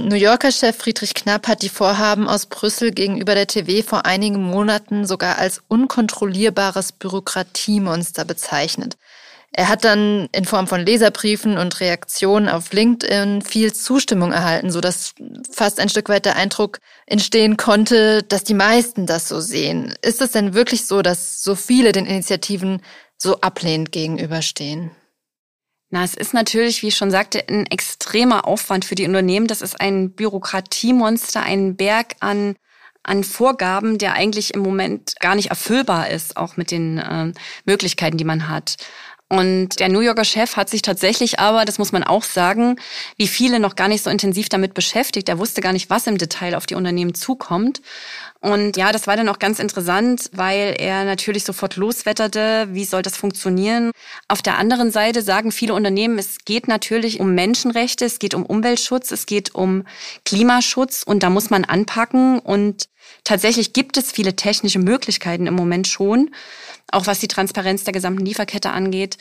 New 0.00 0.14
Yorker 0.14 0.52
Chef 0.52 0.76
Friedrich 0.76 1.14
Knapp 1.14 1.48
hat 1.48 1.62
die 1.62 1.68
Vorhaben 1.68 2.28
aus 2.28 2.46
Brüssel 2.46 2.92
gegenüber 2.92 3.34
der 3.34 3.48
TV 3.48 3.84
vor 3.84 4.06
einigen 4.06 4.40
Monaten 4.40 5.04
sogar 5.04 5.38
als 5.38 5.62
unkontrollierbares 5.66 6.92
Bürokratiemonster 6.92 8.24
bezeichnet. 8.24 8.96
Er 9.52 9.68
hat 9.68 9.84
dann 9.84 10.28
in 10.32 10.44
Form 10.44 10.66
von 10.66 10.84
Leserbriefen 10.84 11.56
und 11.56 11.80
Reaktionen 11.80 12.48
auf 12.48 12.72
LinkedIn 12.72 13.42
viel 13.42 13.72
Zustimmung 13.72 14.32
erhalten, 14.32 14.70
so 14.70 14.80
dass 14.80 15.14
fast 15.50 15.80
ein 15.80 15.88
Stück 15.88 16.08
weit 16.08 16.26
der 16.26 16.36
Eindruck 16.36 16.78
entstehen 17.06 17.56
konnte, 17.56 18.22
dass 18.22 18.44
die 18.44 18.54
meisten 18.54 19.06
das 19.06 19.28
so 19.28 19.40
sehen. 19.40 19.94
Ist 20.02 20.20
es 20.20 20.32
denn 20.32 20.54
wirklich 20.54 20.86
so, 20.86 21.02
dass 21.02 21.42
so 21.42 21.54
viele 21.54 21.92
den 21.92 22.06
Initiativen 22.06 22.82
so 23.16 23.40
ablehnend 23.40 23.90
gegenüberstehen? 23.90 24.90
Na, 25.90 26.04
es 26.04 26.14
ist 26.14 26.34
natürlich, 26.34 26.82
wie 26.82 26.88
ich 26.88 26.96
schon 26.96 27.10
sagte, 27.10 27.42
ein 27.48 27.64
extremer 27.66 28.46
Aufwand 28.46 28.84
für 28.84 28.94
die 28.94 29.06
Unternehmen. 29.06 29.46
Das 29.46 29.62
ist 29.62 29.80
ein 29.80 30.12
Bürokratiemonster, 30.12 31.42
ein 31.42 31.76
Berg 31.76 32.14
an 32.20 32.56
an 33.08 33.24
Vorgaben, 33.24 33.98
der 33.98 34.14
eigentlich 34.14 34.54
im 34.54 34.60
Moment 34.60 35.14
gar 35.20 35.34
nicht 35.34 35.50
erfüllbar 35.50 36.10
ist, 36.10 36.36
auch 36.36 36.56
mit 36.56 36.70
den 36.70 36.98
äh, 36.98 37.32
Möglichkeiten, 37.64 38.18
die 38.18 38.24
man 38.24 38.48
hat. 38.48 38.76
Und 39.30 39.78
der 39.78 39.90
New 39.90 40.00
Yorker 40.00 40.24
Chef 40.24 40.56
hat 40.56 40.70
sich 40.70 40.80
tatsächlich 40.80 41.38
aber, 41.38 41.66
das 41.66 41.78
muss 41.78 41.92
man 41.92 42.02
auch 42.02 42.22
sagen, 42.22 42.76
wie 43.16 43.28
viele 43.28 43.60
noch 43.60 43.76
gar 43.76 43.88
nicht 43.88 44.02
so 44.02 44.08
intensiv 44.08 44.48
damit 44.48 44.72
beschäftigt. 44.72 45.28
Er 45.28 45.38
wusste 45.38 45.60
gar 45.60 45.74
nicht, 45.74 45.90
was 45.90 46.06
im 46.06 46.16
Detail 46.16 46.54
auf 46.54 46.64
die 46.64 46.74
Unternehmen 46.74 47.14
zukommt. 47.14 47.82
Und 48.40 48.76
ja, 48.76 48.92
das 48.92 49.08
war 49.08 49.16
dann 49.16 49.28
auch 49.28 49.40
ganz 49.40 49.58
interessant, 49.58 50.30
weil 50.32 50.76
er 50.78 51.04
natürlich 51.04 51.42
sofort 51.42 51.74
loswetterte, 51.74 52.68
wie 52.70 52.84
soll 52.84 53.02
das 53.02 53.16
funktionieren. 53.16 53.90
Auf 54.28 54.42
der 54.42 54.58
anderen 54.58 54.92
Seite 54.92 55.22
sagen 55.22 55.50
viele 55.50 55.74
Unternehmen, 55.74 56.18
es 56.18 56.44
geht 56.44 56.68
natürlich 56.68 57.18
um 57.18 57.34
Menschenrechte, 57.34 58.04
es 58.04 58.20
geht 58.20 58.34
um 58.34 58.46
Umweltschutz, 58.46 59.10
es 59.10 59.26
geht 59.26 59.56
um 59.56 59.84
Klimaschutz 60.24 61.02
und 61.02 61.24
da 61.24 61.30
muss 61.30 61.50
man 61.50 61.64
anpacken. 61.64 62.38
Und 62.38 62.88
tatsächlich 63.24 63.72
gibt 63.72 63.96
es 63.96 64.12
viele 64.12 64.36
technische 64.36 64.78
Möglichkeiten 64.78 65.48
im 65.48 65.54
Moment 65.54 65.88
schon 65.88 66.30
auch 66.90 67.06
was 67.06 67.20
die 67.20 67.28
Transparenz 67.28 67.84
der 67.84 67.92
gesamten 67.92 68.24
Lieferkette 68.24 68.70
angeht. 68.70 69.18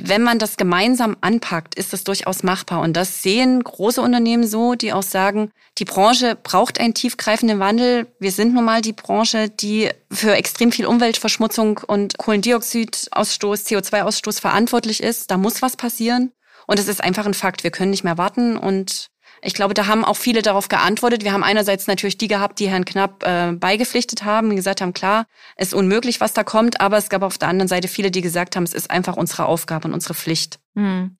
Wenn 0.00 0.22
man 0.22 0.38
das 0.38 0.56
gemeinsam 0.56 1.16
anpackt, 1.22 1.74
ist 1.74 1.92
das 1.92 2.04
durchaus 2.04 2.44
machbar. 2.44 2.82
Und 2.82 2.96
das 2.96 3.20
sehen 3.20 3.62
große 3.62 4.00
Unternehmen 4.00 4.46
so, 4.46 4.76
die 4.76 4.92
auch 4.92 5.02
sagen, 5.02 5.50
die 5.78 5.84
Branche 5.84 6.36
braucht 6.40 6.78
einen 6.78 6.94
tiefgreifenden 6.94 7.58
Wandel. 7.58 8.06
Wir 8.20 8.30
sind 8.30 8.54
nun 8.54 8.64
mal 8.64 8.80
die 8.80 8.92
Branche, 8.92 9.48
die 9.48 9.90
für 10.10 10.36
extrem 10.36 10.70
viel 10.70 10.86
Umweltverschmutzung 10.86 11.80
und 11.84 12.16
Kohlendioxidausstoß, 12.16 13.66
CO2-Ausstoß 13.66 14.40
verantwortlich 14.40 15.02
ist. 15.02 15.32
Da 15.32 15.36
muss 15.36 15.62
was 15.62 15.76
passieren. 15.76 16.30
Und 16.68 16.78
es 16.78 16.86
ist 16.86 17.02
einfach 17.02 17.26
ein 17.26 17.34
Fakt. 17.34 17.64
Wir 17.64 17.72
können 17.72 17.90
nicht 17.90 18.04
mehr 18.04 18.18
warten 18.18 18.56
und 18.56 19.08
ich 19.42 19.54
glaube, 19.54 19.74
da 19.74 19.86
haben 19.86 20.04
auch 20.04 20.16
viele 20.16 20.42
darauf 20.42 20.68
geantwortet. 20.68 21.24
Wir 21.24 21.32
haben 21.32 21.44
einerseits 21.44 21.86
natürlich 21.86 22.18
die 22.18 22.28
gehabt, 22.28 22.58
die 22.58 22.68
Herrn 22.68 22.84
Knapp 22.84 23.24
äh, 23.24 23.52
beigepflichtet 23.52 24.24
haben, 24.24 24.50
die 24.50 24.56
gesagt 24.56 24.80
haben, 24.80 24.94
klar, 24.94 25.26
ist 25.56 25.74
unmöglich, 25.74 26.20
was 26.20 26.32
da 26.32 26.44
kommt, 26.44 26.80
aber 26.80 26.98
es 26.98 27.08
gab 27.08 27.22
auf 27.22 27.38
der 27.38 27.48
anderen 27.48 27.68
Seite 27.68 27.88
viele, 27.88 28.10
die 28.10 28.20
gesagt 28.20 28.56
haben, 28.56 28.64
es 28.64 28.74
ist 28.74 28.90
einfach 28.90 29.16
unsere 29.16 29.46
Aufgabe 29.46 29.88
und 29.88 29.94
unsere 29.94 30.14
Pflicht. 30.14 30.58
Hm. 30.74 31.16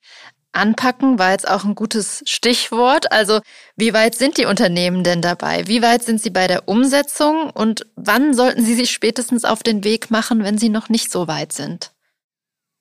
Anpacken 0.53 1.19
war 1.19 1.33
jetzt 1.33 1.49
auch 1.49 1.65
ein 1.65 1.75
gutes 1.75 2.23
Stichwort. 2.27 3.13
Also 3.13 3.41
wie 3.77 3.93
weit 3.93 4.15
sind 4.15 4.39
die 4.39 4.47
Unternehmen 4.47 5.05
denn 5.05 5.23
dabei? 5.23 5.67
Wie 5.67 5.83
weit 5.83 6.03
sind 6.03 6.21
sie 6.21 6.31
bei 6.31 6.47
der 6.47 6.69
Umsetzung 6.69 7.51
und 7.51 7.87
wann 7.97 8.35
sollten 8.35 8.65
sie 8.65 8.75
sich 8.75 8.91
spätestens 8.91 9.45
auf 9.45 9.63
den 9.63 9.85
Weg 9.85 10.11
machen, 10.11 10.43
wenn 10.43 10.59
sie 10.59 10.69
noch 10.69 10.89
nicht 10.89 11.13
so 11.13 11.29
weit 11.29 11.53
sind? 11.53 11.93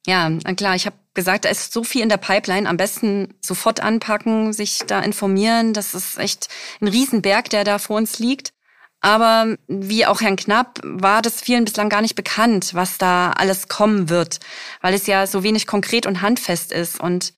Ja, 0.08 0.30
klar, 0.56 0.76
ich 0.76 0.86
habe 0.86 0.96
gesagt, 1.14 1.44
da 1.44 1.50
ist 1.50 1.74
so 1.74 1.84
viel 1.84 2.02
in 2.02 2.08
der 2.08 2.16
Pipeline. 2.16 2.70
Am 2.70 2.78
besten 2.78 3.34
sofort 3.42 3.82
anpacken, 3.82 4.54
sich 4.54 4.80
da 4.88 5.02
informieren. 5.02 5.74
Das 5.74 5.94
ist 5.94 6.18
echt 6.18 6.48
ein 6.80 6.88
Riesenberg, 6.88 7.50
der 7.50 7.66
da 7.66 7.78
vor 7.78 7.98
uns 7.98 8.18
liegt. 8.18 8.54
Aber 9.02 9.58
wie 9.68 10.06
auch 10.06 10.22
Herrn 10.22 10.38
Knapp 10.38 10.80
war 10.84 11.22
das 11.22 11.42
vielen 11.42 11.66
bislang 11.66 11.90
gar 11.90 12.02
nicht 12.02 12.16
bekannt, 12.16 12.74
was 12.74 12.98
da 12.98 13.32
alles 13.32 13.68
kommen 13.68 14.10
wird, 14.10 14.40
weil 14.82 14.94
es 14.94 15.08
ja 15.08 15.28
so 15.28 15.44
wenig 15.44 15.68
konkret 15.68 16.06
und 16.06 16.22
handfest 16.22 16.72
ist. 16.72 17.00
Und 17.02 17.34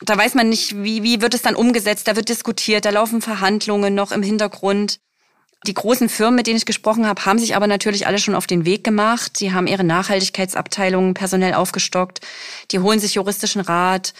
da 0.00 0.16
weiß 0.16 0.34
man 0.34 0.48
nicht, 0.48 0.82
wie, 0.82 1.02
wie 1.02 1.20
wird 1.20 1.34
es 1.34 1.42
dann 1.42 1.56
umgesetzt, 1.56 2.06
da 2.06 2.14
wird 2.14 2.28
diskutiert, 2.28 2.84
da 2.84 2.90
laufen 2.90 3.22
Verhandlungen 3.22 3.94
noch 3.94 4.12
im 4.12 4.22
Hintergrund. 4.22 5.00
Die 5.66 5.72
großen 5.72 6.10
Firmen, 6.10 6.36
mit 6.36 6.46
denen 6.46 6.58
ich 6.58 6.66
gesprochen 6.66 7.06
habe, 7.06 7.24
haben 7.24 7.38
sich 7.38 7.56
aber 7.56 7.66
natürlich 7.66 8.06
alle 8.06 8.18
schon 8.18 8.34
auf 8.34 8.46
den 8.46 8.66
Weg 8.66 8.84
gemacht. 8.84 9.40
Die 9.40 9.54
haben 9.54 9.66
ihre 9.66 9.82
Nachhaltigkeitsabteilungen 9.82 11.14
personell 11.14 11.54
aufgestockt. 11.54 12.20
Die 12.70 12.80
holen 12.80 13.00
sich 13.00 13.14
juristischen 13.14 13.62
Rat. 13.62 14.12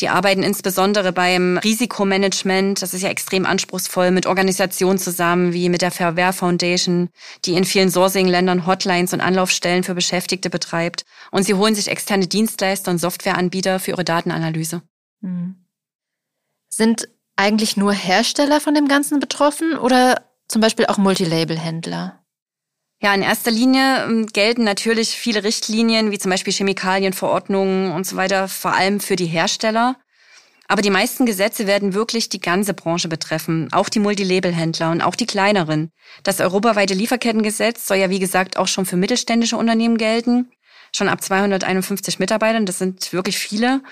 Die 0.00 0.10
arbeiten 0.10 0.42
insbesondere 0.42 1.12
beim 1.12 1.56
Risikomanagement. 1.56 2.82
Das 2.82 2.92
ist 2.92 3.00
ja 3.00 3.08
extrem 3.08 3.46
anspruchsvoll 3.46 4.10
mit 4.10 4.26
Organisationen 4.26 4.98
zusammen 4.98 5.54
wie 5.54 5.70
mit 5.70 5.80
der 5.80 5.90
Fairware 5.90 6.34
Foundation, 6.34 7.08
die 7.46 7.54
in 7.54 7.64
vielen 7.64 7.90
Sourcing-Ländern 7.90 8.66
Hotlines 8.66 9.14
und 9.14 9.22
Anlaufstellen 9.22 9.84
für 9.84 9.94
Beschäftigte 9.94 10.50
betreibt. 10.50 11.06
Und 11.30 11.44
sie 11.44 11.54
holen 11.54 11.74
sich 11.74 11.88
externe 11.88 12.26
Dienstleister 12.26 12.90
und 12.90 12.98
Softwareanbieter 12.98 13.80
für 13.80 13.92
ihre 13.92 14.04
Datenanalyse. 14.04 14.82
Mhm. 15.22 15.64
Sind 16.68 17.08
eigentlich 17.36 17.78
nur 17.78 17.94
Hersteller 17.94 18.60
von 18.60 18.74
dem 18.74 18.86
Ganzen 18.86 19.18
betroffen 19.18 19.78
oder 19.78 20.29
zum 20.50 20.60
Beispiel 20.60 20.86
auch 20.86 20.98
Multilabel-Händler? 20.98 22.18
Ja, 23.02 23.14
in 23.14 23.22
erster 23.22 23.50
Linie 23.50 24.04
ähm, 24.04 24.26
gelten 24.26 24.64
natürlich 24.64 25.10
viele 25.10 25.42
Richtlinien, 25.42 26.10
wie 26.10 26.18
zum 26.18 26.30
Beispiel 26.30 26.52
Chemikalienverordnungen 26.52 27.92
und 27.92 28.06
so 28.06 28.16
weiter, 28.16 28.46
vor 28.48 28.74
allem 28.74 29.00
für 29.00 29.16
die 29.16 29.26
Hersteller. 29.26 29.96
Aber 30.68 30.82
die 30.82 30.90
meisten 30.90 31.24
Gesetze 31.24 31.66
werden 31.66 31.94
wirklich 31.94 32.28
die 32.28 32.40
ganze 32.40 32.74
Branche 32.74 33.08
betreffen, 33.08 33.68
auch 33.72 33.88
die 33.88 33.98
Multilabel-Händler 34.00 34.90
und 34.90 35.00
auch 35.00 35.16
die 35.16 35.26
kleineren. 35.26 35.90
Das 36.22 36.40
europaweite 36.40 36.94
Lieferkettengesetz 36.94 37.86
soll 37.86 37.96
ja, 37.96 38.10
wie 38.10 38.20
gesagt, 38.20 38.56
auch 38.56 38.68
schon 38.68 38.86
für 38.86 38.96
mittelständische 38.96 39.56
Unternehmen 39.56 39.96
gelten, 39.96 40.50
schon 40.92 41.08
ab 41.08 41.22
251 41.22 42.18
Mitarbeitern, 42.18 42.66
das 42.66 42.78
sind 42.78 43.12
wirklich 43.12 43.38
viele. 43.38 43.82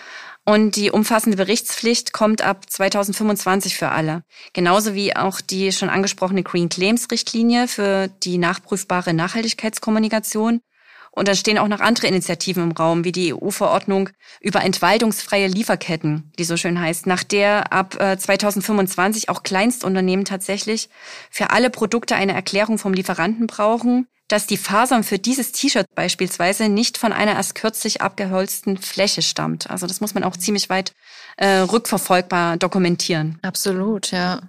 Und 0.44 0.76
die 0.76 0.90
umfassende 0.90 1.36
Berichtspflicht 1.36 2.14
kommt 2.14 2.40
ab 2.40 2.70
2025 2.70 3.76
für 3.76 3.90
alle. 3.90 4.22
Genauso 4.54 4.94
wie 4.94 5.14
auch 5.14 5.42
die 5.42 5.72
schon 5.72 5.90
angesprochene 5.90 6.42
Green 6.42 6.70
Claims 6.70 7.10
Richtlinie 7.10 7.68
für 7.68 8.08
die 8.08 8.38
nachprüfbare 8.38 9.12
Nachhaltigkeitskommunikation. 9.12 10.62
Und 11.10 11.28
da 11.28 11.34
stehen 11.34 11.58
auch 11.58 11.68
noch 11.68 11.80
andere 11.80 12.06
Initiativen 12.06 12.62
im 12.62 12.72
Raum, 12.72 13.04
wie 13.04 13.12
die 13.12 13.34
EU-Verordnung 13.34 14.08
über 14.40 14.62
entwaldungsfreie 14.62 15.48
Lieferketten, 15.48 16.32
die 16.38 16.44
so 16.44 16.56
schön 16.56 16.80
heißt, 16.80 17.06
nach 17.06 17.24
der 17.24 17.72
ab 17.72 17.94
2025 17.94 19.24
äh, 19.24 19.30
auch 19.30 19.42
Kleinstunternehmen 19.42 20.24
tatsächlich 20.24 20.88
für 21.30 21.50
alle 21.50 21.68
Produkte 21.70 22.14
eine 22.14 22.32
Erklärung 22.32 22.78
vom 22.78 22.94
Lieferanten 22.94 23.46
brauchen, 23.46 24.06
dass 24.28 24.46
die 24.46 24.58
Fasern 24.58 25.04
für 25.04 25.18
dieses 25.18 25.52
T-Shirt 25.52 25.86
beispielsweise 25.94 26.68
nicht 26.68 26.98
von 26.98 27.12
einer 27.12 27.34
erst 27.34 27.54
kürzlich 27.54 28.02
abgeholzten 28.02 28.76
Fläche 28.76 29.22
stammt. 29.22 29.70
Also 29.70 29.86
das 29.86 30.00
muss 30.00 30.14
man 30.14 30.24
auch 30.24 30.36
ziemlich 30.36 30.68
weit 30.68 30.92
äh, 31.38 31.60
rückverfolgbar 31.60 32.58
dokumentieren. 32.58 33.38
Absolut, 33.42 34.10
ja. 34.10 34.40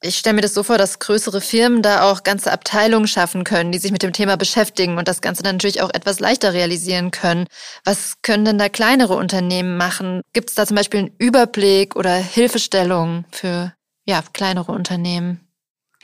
Ich 0.00 0.18
stelle 0.18 0.34
mir 0.34 0.42
das 0.42 0.52
so 0.52 0.62
vor, 0.62 0.76
dass 0.76 0.98
größere 0.98 1.40
Firmen 1.40 1.80
da 1.80 2.10
auch 2.10 2.24
ganze 2.24 2.52
Abteilungen 2.52 3.08
schaffen 3.08 3.42
können, 3.42 3.72
die 3.72 3.78
sich 3.78 3.90
mit 3.90 4.02
dem 4.02 4.12
Thema 4.12 4.36
beschäftigen 4.36 4.98
und 4.98 5.08
das 5.08 5.22
Ganze 5.22 5.42
dann 5.42 5.54
natürlich 5.54 5.80
auch 5.80 5.88
etwas 5.94 6.20
leichter 6.20 6.52
realisieren 6.52 7.10
können. 7.10 7.46
Was 7.84 8.20
können 8.20 8.44
denn 8.44 8.58
da 8.58 8.68
kleinere 8.68 9.16
Unternehmen 9.16 9.78
machen? 9.78 10.20
Gibt 10.34 10.50
es 10.50 10.56
da 10.56 10.66
zum 10.66 10.76
Beispiel 10.76 11.00
einen 11.00 11.14
Überblick 11.18 11.96
oder 11.96 12.14
Hilfestellungen 12.14 13.24
für 13.30 13.72
ja, 14.04 14.22
kleinere 14.34 14.72
Unternehmen? 14.72 15.43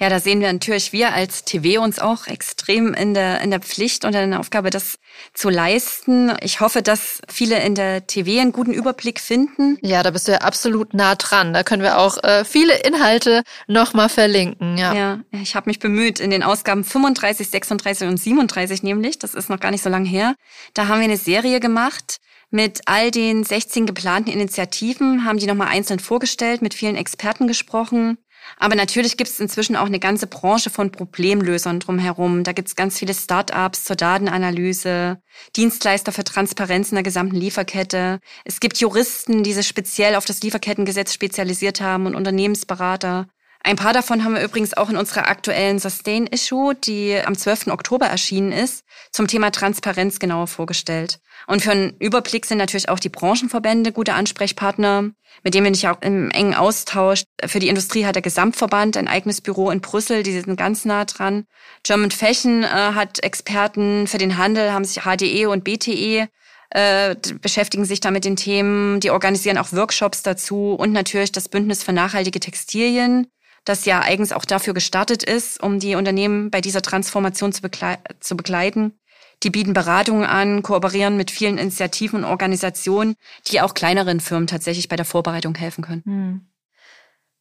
Ja, 0.00 0.08
da 0.08 0.18
sehen 0.18 0.40
wir 0.40 0.50
natürlich 0.50 0.94
wir 0.94 1.12
als 1.12 1.44
TV 1.44 1.82
uns 1.82 1.98
auch 1.98 2.26
extrem 2.26 2.94
in 2.94 3.12
der, 3.12 3.42
in 3.42 3.50
der 3.50 3.60
Pflicht 3.60 4.06
und 4.06 4.14
in 4.14 4.30
der 4.30 4.40
Aufgabe, 4.40 4.70
das 4.70 4.98
zu 5.34 5.50
leisten. 5.50 6.32
Ich 6.40 6.60
hoffe, 6.60 6.80
dass 6.80 7.20
viele 7.28 7.62
in 7.62 7.74
der 7.74 8.06
TV 8.06 8.40
einen 8.40 8.52
guten 8.52 8.72
Überblick 8.72 9.20
finden. 9.20 9.76
Ja, 9.82 10.02
da 10.02 10.10
bist 10.10 10.26
du 10.26 10.32
ja 10.32 10.38
absolut 10.38 10.94
nah 10.94 11.16
dran. 11.16 11.52
Da 11.52 11.64
können 11.64 11.82
wir 11.82 11.98
auch 11.98 12.16
äh, 12.24 12.46
viele 12.46 12.78
Inhalte 12.78 13.42
nochmal 13.66 14.08
verlinken. 14.08 14.78
Ja, 14.78 14.94
ja 14.94 15.20
ich 15.32 15.54
habe 15.54 15.68
mich 15.68 15.80
bemüht 15.80 16.18
in 16.18 16.30
den 16.30 16.42
Ausgaben 16.42 16.82
35, 16.82 17.50
36 17.50 18.08
und 18.08 18.16
37 18.16 18.82
nämlich, 18.82 19.18
das 19.18 19.34
ist 19.34 19.50
noch 19.50 19.60
gar 19.60 19.70
nicht 19.70 19.82
so 19.82 19.90
lange 19.90 20.08
her. 20.08 20.34
Da 20.72 20.88
haben 20.88 21.00
wir 21.00 21.04
eine 21.04 21.18
Serie 21.18 21.60
gemacht 21.60 22.20
mit 22.50 22.80
all 22.86 23.10
den 23.10 23.44
16 23.44 23.84
geplanten 23.84 24.30
Initiativen, 24.30 25.26
haben 25.26 25.38
die 25.38 25.46
nochmal 25.46 25.68
einzeln 25.68 26.00
vorgestellt, 26.00 26.62
mit 26.62 26.72
vielen 26.72 26.96
Experten 26.96 27.46
gesprochen. 27.46 28.16
Aber 28.58 28.74
natürlich 28.74 29.16
gibt 29.16 29.30
es 29.30 29.40
inzwischen 29.40 29.76
auch 29.76 29.86
eine 29.86 30.00
ganze 30.00 30.26
Branche 30.26 30.70
von 30.70 30.92
Problemlösern 30.92 31.80
drumherum. 31.80 32.44
Da 32.44 32.52
gibt 32.52 32.68
es 32.68 32.76
ganz 32.76 32.98
viele 32.98 33.14
Start-ups 33.14 33.84
zur 33.84 33.96
Datenanalyse, 33.96 35.20
Dienstleister 35.56 36.12
für 36.12 36.24
Transparenz 36.24 36.90
in 36.90 36.96
der 36.96 37.04
gesamten 37.04 37.36
Lieferkette. 37.36 38.20
Es 38.44 38.60
gibt 38.60 38.78
Juristen, 38.78 39.42
die 39.42 39.52
sich 39.52 39.66
speziell 39.66 40.14
auf 40.14 40.24
das 40.24 40.42
Lieferkettengesetz 40.42 41.14
spezialisiert 41.14 41.80
haben 41.80 42.06
und 42.06 42.14
Unternehmensberater. 42.14 43.28
Ein 43.62 43.76
paar 43.76 43.92
davon 43.92 44.24
haben 44.24 44.34
wir 44.34 44.42
übrigens 44.42 44.74
auch 44.74 44.88
in 44.88 44.96
unserer 44.96 45.28
aktuellen 45.28 45.78
Sustain-Issue, 45.78 46.74
die 46.74 47.18
am 47.22 47.36
12. 47.36 47.66
Oktober 47.68 48.06
erschienen 48.06 48.52
ist, 48.52 48.84
zum 49.12 49.26
Thema 49.26 49.50
Transparenz 49.50 50.18
genauer 50.18 50.46
vorgestellt. 50.46 51.20
Und 51.46 51.62
für 51.62 51.72
einen 51.72 51.94
Überblick 51.98 52.46
sind 52.46 52.56
natürlich 52.56 52.88
auch 52.88 52.98
die 52.98 53.10
Branchenverbände 53.10 53.92
gute 53.92 54.14
Ansprechpartner, 54.14 55.10
mit 55.42 55.54
denen 55.54 55.64
bin 55.64 55.74
ich 55.74 55.86
auch 55.88 56.00
im 56.00 56.30
engen 56.30 56.54
Austausch. 56.54 57.24
Für 57.44 57.58
die 57.58 57.68
Industrie 57.68 58.06
hat 58.06 58.14
der 58.14 58.22
Gesamtverband 58.22 58.96
ein 58.96 59.08
eigenes 59.08 59.42
Büro 59.42 59.70
in 59.70 59.82
Brüssel, 59.82 60.22
die 60.22 60.32
sind 60.32 60.56
ganz 60.56 60.86
nah 60.86 61.04
dran. 61.04 61.44
German 61.82 62.10
Fashion 62.10 62.62
äh, 62.62 62.66
hat 62.66 63.22
Experten 63.22 64.06
für 64.06 64.18
den 64.18 64.38
Handel, 64.38 64.72
haben 64.72 64.84
sich 64.84 65.02
HDE 65.02 65.46
und 65.50 65.64
BTE 65.64 66.28
äh, 66.70 67.16
beschäftigen 67.42 67.84
sich 67.84 68.00
da 68.00 68.10
mit 68.10 68.24
den 68.24 68.36
Themen, 68.36 69.00
die 69.00 69.10
organisieren 69.10 69.58
auch 69.58 69.72
Workshops 69.72 70.22
dazu 70.22 70.72
und 70.72 70.92
natürlich 70.92 71.32
das 71.32 71.48
Bündnis 71.48 71.82
für 71.82 71.92
nachhaltige 71.92 72.40
Textilien 72.40 73.26
das 73.64 73.84
ja 73.84 74.00
eigens 74.00 74.32
auch 74.32 74.44
dafür 74.44 74.74
gestartet 74.74 75.22
ist, 75.22 75.62
um 75.62 75.78
die 75.78 75.94
Unternehmen 75.94 76.50
bei 76.50 76.60
dieser 76.60 76.82
Transformation 76.82 77.52
zu, 77.52 77.62
begle 77.62 77.98
zu 78.20 78.36
begleiten. 78.36 78.98
Die 79.42 79.50
bieten 79.50 79.72
Beratungen 79.72 80.24
an, 80.24 80.62
kooperieren 80.62 81.16
mit 81.16 81.30
vielen 81.30 81.56
Initiativen 81.56 82.24
und 82.24 82.30
Organisationen, 82.30 83.14
die 83.46 83.60
auch 83.60 83.74
kleineren 83.74 84.20
Firmen 84.20 84.46
tatsächlich 84.46 84.88
bei 84.88 84.96
der 84.96 85.06
Vorbereitung 85.06 85.54
helfen 85.54 85.82
können. 85.82 86.02
Hm. 86.04 86.46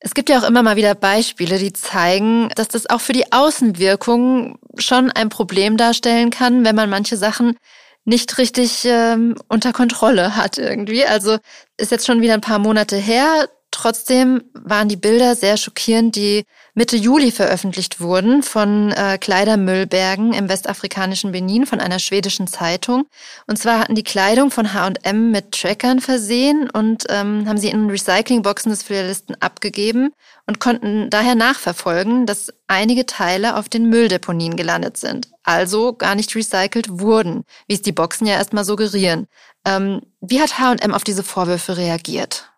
Es 0.02 0.14
gibt 0.14 0.30
ja 0.30 0.40
auch 0.40 0.48
immer 0.48 0.64
mal 0.64 0.78
wieder 0.78 0.96
Beispiele, 0.96 1.60
die 1.60 1.74
zeigen, 1.74 2.48
dass 2.56 2.70
das 2.70 2.90
auch 2.90 3.02
für 3.02 3.12
die 3.12 3.34
Außenwirkung 3.34 4.58
schon 4.78 5.12
ein 5.12 5.28
Problem 5.28 5.76
darstellen 5.76 6.30
kann, 6.30 6.64
wenn 6.64 6.76
man 6.76 6.90
manche 6.90 7.18
Sachen 7.18 7.58
nicht 8.06 8.38
richtig 8.38 8.86
ähm, 8.86 9.36
unter 9.50 9.74
Kontrolle 9.74 10.38
hat 10.38 10.58
irgendwie. 10.58 11.06
Also 11.06 11.38
ist 11.78 11.92
jetzt 11.92 12.08
schon 12.08 12.22
wieder 12.22 12.34
ein 12.34 12.42
paar 12.42 12.60
Monate 12.60 12.96
her. 12.96 13.50
Trotzdem 13.81 14.43
waren 14.51 14.89
die 14.89 14.98
Bilder 14.98 15.38
sehr 15.38 15.55
schockierend, 15.55 16.17
die 16.17 16.43
Mitte 16.74 16.98
Juli 16.98 17.31
veröffentlicht 17.31 18.01
wurden 18.01 18.43
von 18.43 18.91
äh, 18.91 19.17
Kleidermüllbergen 19.17 20.33
im 20.33 20.50
westafrikanischen 20.50 21.31
Benin 21.31 21.65
von 21.65 21.79
einer 21.79 22.00
schwedischen 22.00 22.48
Zeitung. 22.48 23.05
Und 23.48 23.57
zwar 23.57 23.79
hatten 23.79 23.95
die 23.95 24.03
Kleidung 24.03 24.51
von 24.51 24.74
H&M 24.74 25.31
mit 25.31 25.53
Trackern 25.53 26.01
versehen 26.01 26.69
und 26.69 27.05
ähm, 27.07 27.48
haben 27.48 27.57
sie 27.57 27.69
in 27.69 27.89
Recyclingboxen 27.89 28.69
des 28.69 28.83
Filialisten 28.83 29.41
abgegeben 29.41 30.12
und 30.45 30.59
konnten 30.59 31.09
daher 31.09 31.36
nachverfolgen, 31.36 32.25
dass 32.25 32.51
einige 32.67 33.05
Teile 33.05 33.55
auf 33.55 33.69
den 33.69 33.88
Mülldeponien 33.88 34.57
gelandet 34.57 34.98
sind, 34.98 35.29
also 35.43 35.93
gar 35.93 36.15
nicht 36.15 36.36
recycelt 36.36 37.00
wurden, 37.00 37.45
wie 37.69 37.75
es 37.75 37.81
die 37.81 37.93
Boxen 37.93 38.27
ja 38.27 38.33
erstmal 38.33 38.65
suggerieren. 38.65 39.27
Ähm, 39.63 40.01
wie 40.19 40.41
hat 40.41 40.59
H&M 40.59 40.93
auf 40.93 41.05
diese 41.05 41.24
Vorwürfe 41.24 41.77
reagiert? 41.77 42.50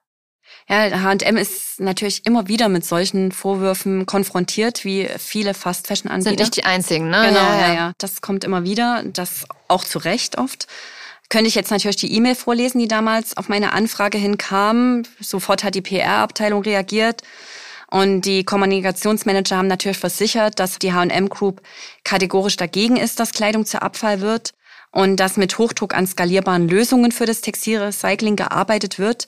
Ja, 0.69 1.03
H&M 1.03 1.37
ist 1.37 1.79
natürlich 1.79 2.25
immer 2.25 2.47
wieder 2.47 2.69
mit 2.69 2.85
solchen 2.85 3.31
Vorwürfen 3.31 4.05
konfrontiert, 4.05 4.85
wie 4.85 5.07
viele 5.17 5.53
Fast-Fashion-Anbieter. 5.53 6.29
Sind 6.29 6.39
nicht 6.39 6.55
die 6.57 6.63
einzigen, 6.63 7.09
ne? 7.09 7.25
Genau, 7.27 7.39
ja, 7.39 7.67
ja, 7.67 7.73
ja. 7.73 7.91
Das 7.97 8.21
kommt 8.21 8.43
immer 8.43 8.63
wieder, 8.63 9.03
das 9.05 9.45
auch 9.67 9.83
zu 9.83 9.99
Recht 9.99 10.37
oft. 10.37 10.67
könnte 11.29 11.47
ich 11.47 11.55
jetzt 11.55 11.71
natürlich 11.71 11.97
die 11.97 12.13
E-Mail 12.13 12.35
vorlesen, 12.35 12.79
die 12.79 12.87
damals 12.87 13.37
auf 13.37 13.49
meine 13.49 13.73
Anfrage 13.73 14.17
hinkam. 14.17 15.03
Sofort 15.19 15.63
hat 15.63 15.75
die 15.75 15.81
PR-Abteilung 15.81 16.61
reagiert. 16.61 17.21
Und 17.89 18.21
die 18.21 18.45
Kommunikationsmanager 18.45 19.57
haben 19.57 19.67
natürlich 19.67 19.97
versichert, 19.97 20.59
dass 20.59 20.79
die 20.79 20.93
H&M 20.93 21.27
Group 21.27 21.61
kategorisch 22.05 22.55
dagegen 22.55 22.95
ist, 22.95 23.19
dass 23.19 23.33
Kleidung 23.33 23.65
zu 23.65 23.81
Abfall 23.81 24.21
wird 24.21 24.53
und 24.91 25.17
dass 25.17 25.37
mit 25.37 25.57
Hochdruck 25.57 25.95
an 25.95 26.05
skalierbaren 26.05 26.67
Lösungen 26.67 27.11
für 27.11 27.25
das 27.25 27.41
Textilrecycling 27.41 28.35
gearbeitet 28.35 28.99
wird. 28.99 29.27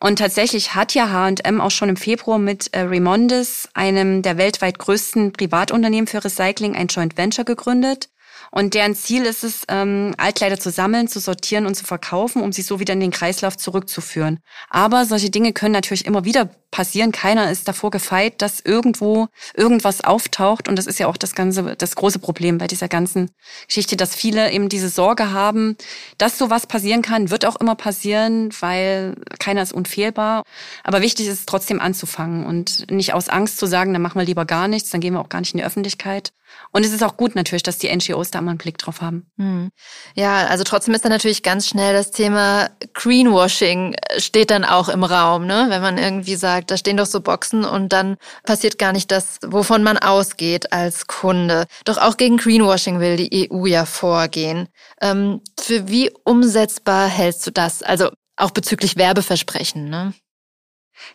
Und 0.00 0.18
tatsächlich 0.18 0.74
hat 0.74 0.94
ja 0.94 1.10
H&M 1.10 1.60
auch 1.60 1.70
schon 1.70 1.90
im 1.90 1.96
Februar 1.96 2.38
mit 2.38 2.72
äh, 2.72 2.80
Remondis, 2.80 3.68
einem 3.74 4.22
der 4.22 4.38
weltweit 4.38 4.78
größten 4.78 5.32
Privatunternehmen 5.32 6.06
für 6.06 6.24
Recycling, 6.24 6.74
ein 6.74 6.86
Joint 6.86 7.16
Venture 7.16 7.44
gegründet. 7.44 8.08
Und 8.50 8.74
deren 8.74 8.94
Ziel 8.94 9.24
ist 9.24 9.44
es, 9.44 9.64
ähm, 9.68 10.14
Altkleider 10.18 10.58
zu 10.58 10.70
sammeln, 10.70 11.08
zu 11.08 11.20
sortieren 11.20 11.66
und 11.66 11.74
zu 11.74 11.84
verkaufen, 11.84 12.42
um 12.42 12.52
sie 12.52 12.62
so 12.62 12.80
wieder 12.80 12.92
in 12.92 13.00
den 13.00 13.10
Kreislauf 13.10 13.56
zurückzuführen. 13.56 14.40
Aber 14.68 15.06
solche 15.06 15.30
Dinge 15.30 15.52
können 15.52 15.72
natürlich 15.72 16.04
immer 16.04 16.24
wieder 16.24 16.50
passieren. 16.72 17.12
Keiner 17.12 17.52
ist 17.52 17.68
davor 17.68 17.92
gefeit, 17.92 18.42
dass 18.42 18.58
irgendwo 18.58 19.28
irgendwas 19.54 20.02
auftaucht. 20.02 20.68
Und 20.68 20.76
das 20.76 20.86
ist 20.88 20.98
ja 20.98 21.06
auch 21.06 21.16
das 21.16 21.36
ganze, 21.36 21.76
das 21.76 21.94
große 21.94 22.18
Problem 22.18 22.58
bei 22.58 22.66
dieser 22.66 22.88
ganzen 22.88 23.30
Geschichte, 23.68 23.96
dass 23.96 24.16
viele 24.16 24.50
eben 24.50 24.68
diese 24.68 24.88
Sorge 24.88 25.30
haben, 25.30 25.76
dass 26.18 26.38
sowas 26.38 26.66
passieren 26.66 27.02
kann, 27.02 27.30
wird 27.30 27.46
auch 27.46 27.56
immer 27.56 27.76
passieren, 27.76 28.50
weil 28.58 29.14
keiner 29.38 29.62
ist 29.62 29.72
unfehlbar. 29.72 30.42
Aber 30.82 31.02
wichtig 31.02 31.28
ist 31.28 31.40
es 31.40 31.46
trotzdem 31.46 31.78
anzufangen 31.78 32.44
und 32.44 32.90
nicht 32.90 33.14
aus 33.14 33.28
Angst 33.28 33.58
zu 33.58 33.66
sagen, 33.66 33.92
dann 33.92 34.02
machen 34.02 34.18
wir 34.18 34.26
lieber 34.26 34.46
gar 34.46 34.66
nichts, 34.66 34.90
dann 34.90 35.00
gehen 35.00 35.14
wir 35.14 35.20
auch 35.20 35.28
gar 35.28 35.40
nicht 35.40 35.54
in 35.54 35.58
die 35.58 35.64
Öffentlichkeit. 35.64 36.32
Und 36.70 36.84
es 36.84 36.92
ist 36.92 37.02
auch 37.02 37.16
gut 37.16 37.34
natürlich, 37.34 37.62
dass 37.62 37.78
die 37.78 37.94
NGOs 37.94 38.30
da 38.30 38.38
immer 38.38 38.50
einen 38.50 38.58
Blick 38.58 38.78
drauf 38.78 39.00
haben. 39.00 39.26
Hm. 39.36 39.70
Ja, 40.14 40.46
also 40.46 40.64
trotzdem 40.64 40.94
ist 40.94 41.04
da 41.04 41.08
natürlich 41.08 41.42
ganz 41.42 41.68
schnell 41.68 41.92
das 41.92 42.10
Thema 42.10 42.70
Greenwashing 42.94 43.94
äh, 43.94 44.20
steht 44.20 44.50
dann 44.50 44.64
auch 44.64 44.88
im 44.88 45.04
Raum, 45.04 45.46
ne? 45.46 45.66
Wenn 45.68 45.82
man 45.82 45.98
irgendwie 45.98 46.36
sagt, 46.36 46.61
da 46.66 46.76
stehen 46.76 46.96
doch 46.96 47.06
so 47.06 47.20
Boxen 47.20 47.64
und 47.64 47.92
dann 47.92 48.16
passiert 48.44 48.78
gar 48.78 48.92
nicht 48.92 49.10
das, 49.10 49.38
wovon 49.44 49.82
man 49.82 49.98
ausgeht 49.98 50.72
als 50.72 51.06
Kunde. 51.06 51.66
Doch 51.84 51.98
auch 51.98 52.16
gegen 52.16 52.36
Greenwashing 52.36 53.00
will 53.00 53.16
die 53.16 53.50
EU 53.50 53.66
ja 53.66 53.84
vorgehen. 53.84 54.68
Ähm, 55.00 55.40
für 55.60 55.88
wie 55.88 56.10
umsetzbar 56.24 57.08
hältst 57.08 57.46
du 57.46 57.50
das? 57.50 57.82
Also 57.82 58.10
auch 58.36 58.50
bezüglich 58.50 58.96
Werbeversprechen, 58.96 59.88
ne? 59.88 60.14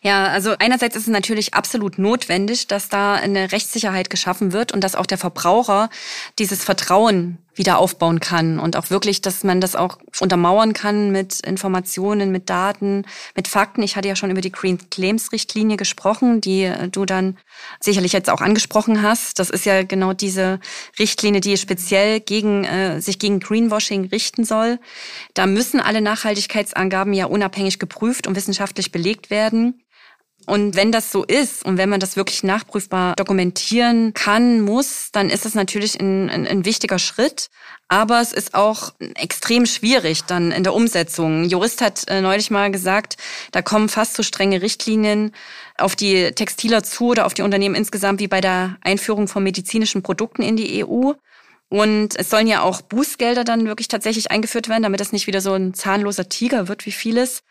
Ja, 0.02 0.28
also 0.28 0.56
einerseits 0.60 0.96
ist 0.96 1.04
es 1.04 1.08
natürlich 1.08 1.54
absolut 1.54 1.98
notwendig, 1.98 2.68
dass 2.68 2.90
da 2.90 3.16
eine 3.16 3.52
Rechtssicherheit 3.52 4.10
geschaffen 4.10 4.52
wird 4.52 4.74
und 4.74 4.84
dass 4.84 4.96
auch 4.96 5.06
der 5.06 5.18
Verbraucher 5.18 5.90
dieses 6.40 6.64
Vertrauen 6.64 7.38
wieder 7.58 7.78
aufbauen 7.80 8.20
kann 8.20 8.60
und 8.60 8.76
auch 8.76 8.90
wirklich, 8.90 9.22
dass 9.22 9.44
man 9.44 9.62
das 9.62 9.76
auch 9.76 9.98
untermauern 10.20 10.74
kann 10.74 11.12
mit 11.12 11.40
Informationen, 11.42 12.32
mit 12.32 12.50
Daten, 12.50 13.06
mit 13.36 13.48
Fakten. 13.48 13.84
Ich 13.84 13.96
hatte 13.96 14.08
ja 14.08 14.16
schon 14.16 14.32
über 14.32 14.42
die 14.42 14.52
Green 14.52 14.90
Claims 14.90 15.32
Richtlinie 15.32 15.78
gesprochen, 15.78 16.42
die 16.42 16.72
du 16.92 17.06
dann 17.06 17.38
sicherlich 17.80 18.14
jetzt 18.14 18.30
auch 18.30 18.42
angesprochen 18.42 19.02
hast. 19.02 19.40
Das 19.40 19.50
ist 19.50 19.66
ja 19.66 19.84
genau 19.84 20.14
diese 20.14 20.60
Richtlinie, 21.00 21.42
die 21.42 21.58
speziell 21.58 22.20
gegen, 22.20 22.64
äh, 22.64 23.02
sich 23.02 23.20
gegen 23.20 23.40
Greenwashing 23.40 24.06
richten 24.06 24.44
soll. 24.44 24.80
Da 25.34 25.46
müssen 25.46 25.80
alle 25.80 26.02
Nachhaltigkeitsangaben 26.02 27.14
ja 27.14 27.26
unabhängig 27.26 27.80
geprüft 27.80 28.28
und 28.28 28.36
wissenschaftlich 28.36 28.92
belegt 28.92 29.30
werden. 29.30 29.82
Und 30.48 30.78
wenn 30.78 30.94
das 30.94 31.12
so 31.12 31.26
ist 31.26 31.66
und 31.66 31.78
wenn 31.78 31.90
man 31.90 32.00
das 32.00 32.16
wirklich 32.16 32.42
nachprüfbar 32.42 33.16
dokumentieren 33.18 34.14
kann, 34.14 34.62
muss, 34.62 35.10
dann 35.12 35.30
ist 35.30 35.46
es 35.46 35.56
natürlich 35.56 36.00
ein, 36.00 36.30
ein, 36.30 36.48
ein 36.48 36.64
wichtiger 36.64 37.00
Schritt. 37.00 37.50
Aber 37.90 38.22
es 38.22 38.32
ist 38.32 38.54
auch 38.54 38.94
extrem 39.16 39.66
schwierig 39.66 40.24
dann 40.24 40.54
in 40.54 40.64
der 40.64 40.74
Umsetzung. 40.74 41.44
Ein 41.44 41.50
Jurist 41.50 41.82
hat 41.82 42.08
äh, 42.08 42.22
neulich 42.22 42.50
mal 42.50 42.72
gesagt, 42.72 43.18
da 43.52 43.62
kommen 43.62 43.90
fast 43.90 44.16
so 44.16 44.24
strenge 44.24 44.62
Richtlinien 44.62 45.34
auf 45.78 45.98
die 45.98 46.32
Textiler 46.32 46.82
zu 46.82 47.08
oder 47.10 47.26
auf 47.26 47.34
die 47.34 47.42
Unternehmen 47.42 47.76
insgesamt 47.76 48.22
wie 48.22 48.30
bei 48.30 48.40
der 48.40 48.78
Einführung 48.82 49.28
von 49.28 49.44
medizinischen 49.44 50.02
Produkten 50.02 50.44
in 50.44 50.56
die 50.56 50.86
EU. 50.86 51.12
Und 51.70 52.18
es 52.18 52.30
sollen 52.30 52.48
ja 52.48 52.62
auch 52.62 52.80
Bußgelder 52.82 53.44
dann 53.44 53.66
wirklich 53.66 53.90
tatsächlich 53.90 54.32
eingeführt 54.32 54.70
werden, 54.70 54.84
damit 54.84 55.02
das 55.02 55.12
nicht 55.12 55.28
wieder 55.28 55.42
so 55.42 55.52
ein 55.52 55.74
zahnloser 55.74 56.30
Tiger 56.30 56.70
wird 56.70 56.86
wie 56.86 56.94
vieles. 56.94 57.44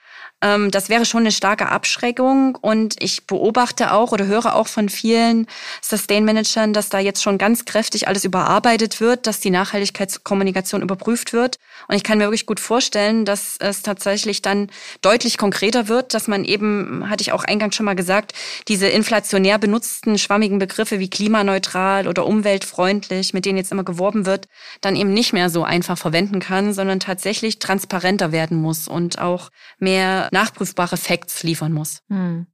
Ähm, 0.43 0.71
das 0.71 0.89
wäre 0.89 1.05
schon 1.05 1.23
eine 1.23 1.33
starke 1.33 1.69
Abschreckung. 1.69 2.57
Und 2.57 3.03
ich 3.03 3.27
beobachte 3.27 3.93
auch 3.93 4.13
oder 4.13 4.27
höre 4.27 4.55
auch 4.55 4.69
von 4.69 4.89
vielen 4.89 5.47
Sustain-Managern, 5.83 6.73
dass 6.73 6.89
da 6.89 6.99
jetzt 6.99 7.23
schon 7.23 7.39
ganz 7.39 7.65
kräftig 7.65 8.09
alles 8.09 8.25
überarbeitet 8.25 9.01
wird, 9.01 9.27
dass 9.27 9.41
die 9.41 9.51
Nachhaltigkeitskommunikation 9.51 10.83
überprüft 10.83 11.33
wird. 11.33 11.57
Und 11.89 11.97
ich 11.97 12.03
kann 12.03 12.19
mir 12.19 12.25
wirklich 12.25 12.47
gut 12.47 12.61
vorstellen, 12.61 13.25
dass 13.25 13.57
es 13.59 13.83
tatsächlich 13.83 14.43
dann 14.43 14.69
deutlich 15.03 15.39
konkreter 15.39 15.89
wird, 15.89 16.15
dass 16.15 16.29
man 16.29 16.45
eben, 16.45 17.09
hatte 17.09 17.23
ich 17.23 17.33
auch 17.33 17.45
eingangs 17.45 17.77
schon 17.77 17.87
mal 17.87 17.95
gesagt, 17.95 18.33
diese 18.69 18.89
inflationär 18.89 19.59
benutzten 19.59 20.19
schwammigen 20.19 20.59
Begriffe 20.59 20.99
wie 20.99 21.11
klimaneutral 21.11 22.09
oder 22.09 22.27
umweltfreundlich, 22.27 23.35
mit 23.35 23.45
denen 23.45 23.59
jetzt 23.59 23.73
immer 23.73 23.85
geworben 23.85 24.27
wird, 24.27 24.49
dann 24.81 24.97
eben 24.97 25.13
nicht 25.13 25.33
mehr 25.33 25.51
so 25.51 25.65
einfach 25.65 25.99
verwenden 25.99 26.41
kann, 26.41 26.73
sondern 26.73 27.01
tatsächlich 27.01 27.59
transparenter 27.59 28.33
werden 28.33 28.61
muss 28.61 28.89
und 28.89 29.19
auch 29.19 29.51
mehr 29.79 30.29
nachprüfbare 30.33 30.97
Facts 30.97 31.43
liefern 31.43 31.73
muss. 31.73 32.03
Hm. 32.09 32.47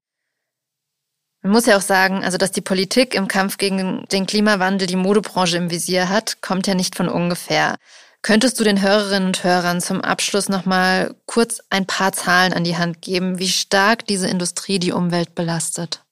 Man 1.42 1.52
muss 1.52 1.66
ja 1.66 1.76
auch 1.76 1.82
sagen, 1.82 2.22
also 2.22 2.38
dass 2.38 2.52
die 2.52 2.60
Politik 2.60 3.14
im 3.14 3.26
Kampf 3.26 3.58
gegen 3.58 4.04
den 4.12 4.26
Klimawandel 4.26 4.86
die 4.86 4.96
Modebranche 4.96 5.56
im 5.56 5.70
Visier 5.70 6.08
hat, 6.08 6.40
kommt 6.40 6.68
ja 6.68 6.74
nicht 6.74 6.94
von 6.94 7.08
ungefähr. 7.08 7.78
Könntest 8.22 8.60
du 8.60 8.64
den 8.64 8.80
Hörerinnen 8.80 9.26
und 9.26 9.42
Hörern 9.42 9.80
zum 9.80 10.00
Abschluss 10.00 10.48
nochmal 10.48 11.16
kurz 11.26 11.60
ein 11.70 11.86
paar 11.86 12.12
Zahlen 12.12 12.52
an 12.52 12.62
die 12.62 12.76
Hand 12.76 13.02
geben, 13.02 13.40
wie 13.40 13.48
stark 13.48 14.06
diese 14.06 14.28
Industrie 14.28 14.78
die 14.78 14.92
Umwelt 14.92 15.34
belastet? 15.34 16.04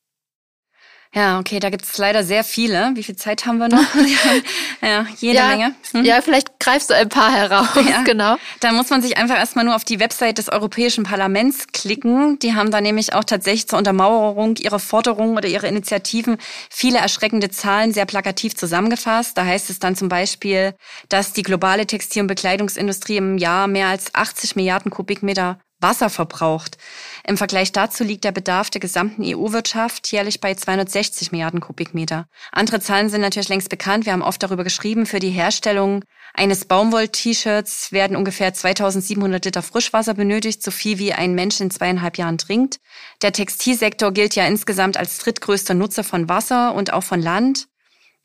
Ja, 1.12 1.40
okay, 1.40 1.58
da 1.58 1.70
gibt 1.70 1.84
es 1.84 1.98
leider 1.98 2.22
sehr 2.22 2.44
viele. 2.44 2.92
Wie 2.94 3.02
viel 3.02 3.16
Zeit 3.16 3.44
haben 3.44 3.58
wir 3.58 3.68
noch? 3.68 3.84
ja, 4.80 5.06
jede 5.18 5.38
ja, 5.38 5.48
Menge. 5.48 5.74
Hm? 5.90 6.04
Ja, 6.04 6.20
vielleicht 6.22 6.60
greifst 6.60 6.88
du 6.90 6.94
ein 6.94 7.08
paar 7.08 7.32
heraus, 7.32 7.66
ja. 7.90 8.04
genau. 8.04 8.36
Da 8.60 8.70
muss 8.70 8.90
man 8.90 9.02
sich 9.02 9.16
einfach 9.16 9.36
erstmal 9.36 9.64
nur 9.64 9.74
auf 9.74 9.84
die 9.84 9.98
Website 9.98 10.38
des 10.38 10.48
Europäischen 10.48 11.02
Parlaments 11.02 11.66
klicken. 11.72 12.38
Die 12.38 12.54
haben 12.54 12.70
da 12.70 12.80
nämlich 12.80 13.12
auch 13.12 13.24
tatsächlich 13.24 13.66
zur 13.66 13.80
Untermauerung 13.80 14.54
ihrer 14.58 14.78
Forderungen 14.78 15.36
oder 15.36 15.48
ihrer 15.48 15.66
Initiativen 15.66 16.36
viele 16.70 16.98
erschreckende 16.98 17.50
Zahlen 17.50 17.92
sehr 17.92 18.06
plakativ 18.06 18.54
zusammengefasst. 18.54 19.36
Da 19.36 19.44
heißt 19.44 19.68
es 19.68 19.80
dann 19.80 19.96
zum 19.96 20.08
Beispiel, 20.08 20.74
dass 21.08 21.32
die 21.32 21.42
globale 21.42 21.86
Textil- 21.86 22.22
und 22.22 22.28
Bekleidungsindustrie 22.28 23.16
im 23.16 23.36
Jahr 23.36 23.66
mehr 23.66 23.88
als 23.88 24.14
80 24.14 24.54
Milliarden 24.54 24.92
Kubikmeter 24.92 25.58
Wasser 25.80 26.10
verbraucht. 26.10 26.78
Im 27.26 27.36
Vergleich 27.36 27.72
dazu 27.72 28.04
liegt 28.04 28.24
der 28.24 28.32
Bedarf 28.32 28.70
der 28.70 28.80
gesamten 28.80 29.22
EU-Wirtschaft 29.24 30.10
jährlich 30.10 30.40
bei 30.40 30.54
260 30.54 31.32
Milliarden 31.32 31.60
Kubikmeter. 31.60 32.26
Andere 32.52 32.80
Zahlen 32.80 33.08
sind 33.08 33.20
natürlich 33.20 33.48
längst 33.48 33.68
bekannt. 33.68 34.06
Wir 34.06 34.12
haben 34.12 34.22
oft 34.22 34.42
darüber 34.42 34.64
geschrieben. 34.64 35.06
Für 35.06 35.18
die 35.18 35.30
Herstellung 35.30 36.04
eines 36.34 36.64
Baumwoll-T-Shirts 36.64 37.92
werden 37.92 38.16
ungefähr 38.16 38.54
2700 38.54 39.44
Liter 39.44 39.62
Frischwasser 39.62 40.14
benötigt, 40.14 40.62
so 40.62 40.70
viel 40.70 40.98
wie 40.98 41.12
ein 41.12 41.34
Mensch 41.34 41.60
in 41.60 41.70
zweieinhalb 41.70 42.18
Jahren 42.18 42.38
trinkt. 42.38 42.78
Der 43.22 43.32
Textilsektor 43.32 44.12
gilt 44.12 44.34
ja 44.36 44.46
insgesamt 44.46 44.96
als 44.96 45.18
drittgrößter 45.18 45.74
Nutzer 45.74 46.04
von 46.04 46.28
Wasser 46.28 46.74
und 46.74 46.92
auch 46.92 47.04
von 47.04 47.20
Land. 47.20 47.66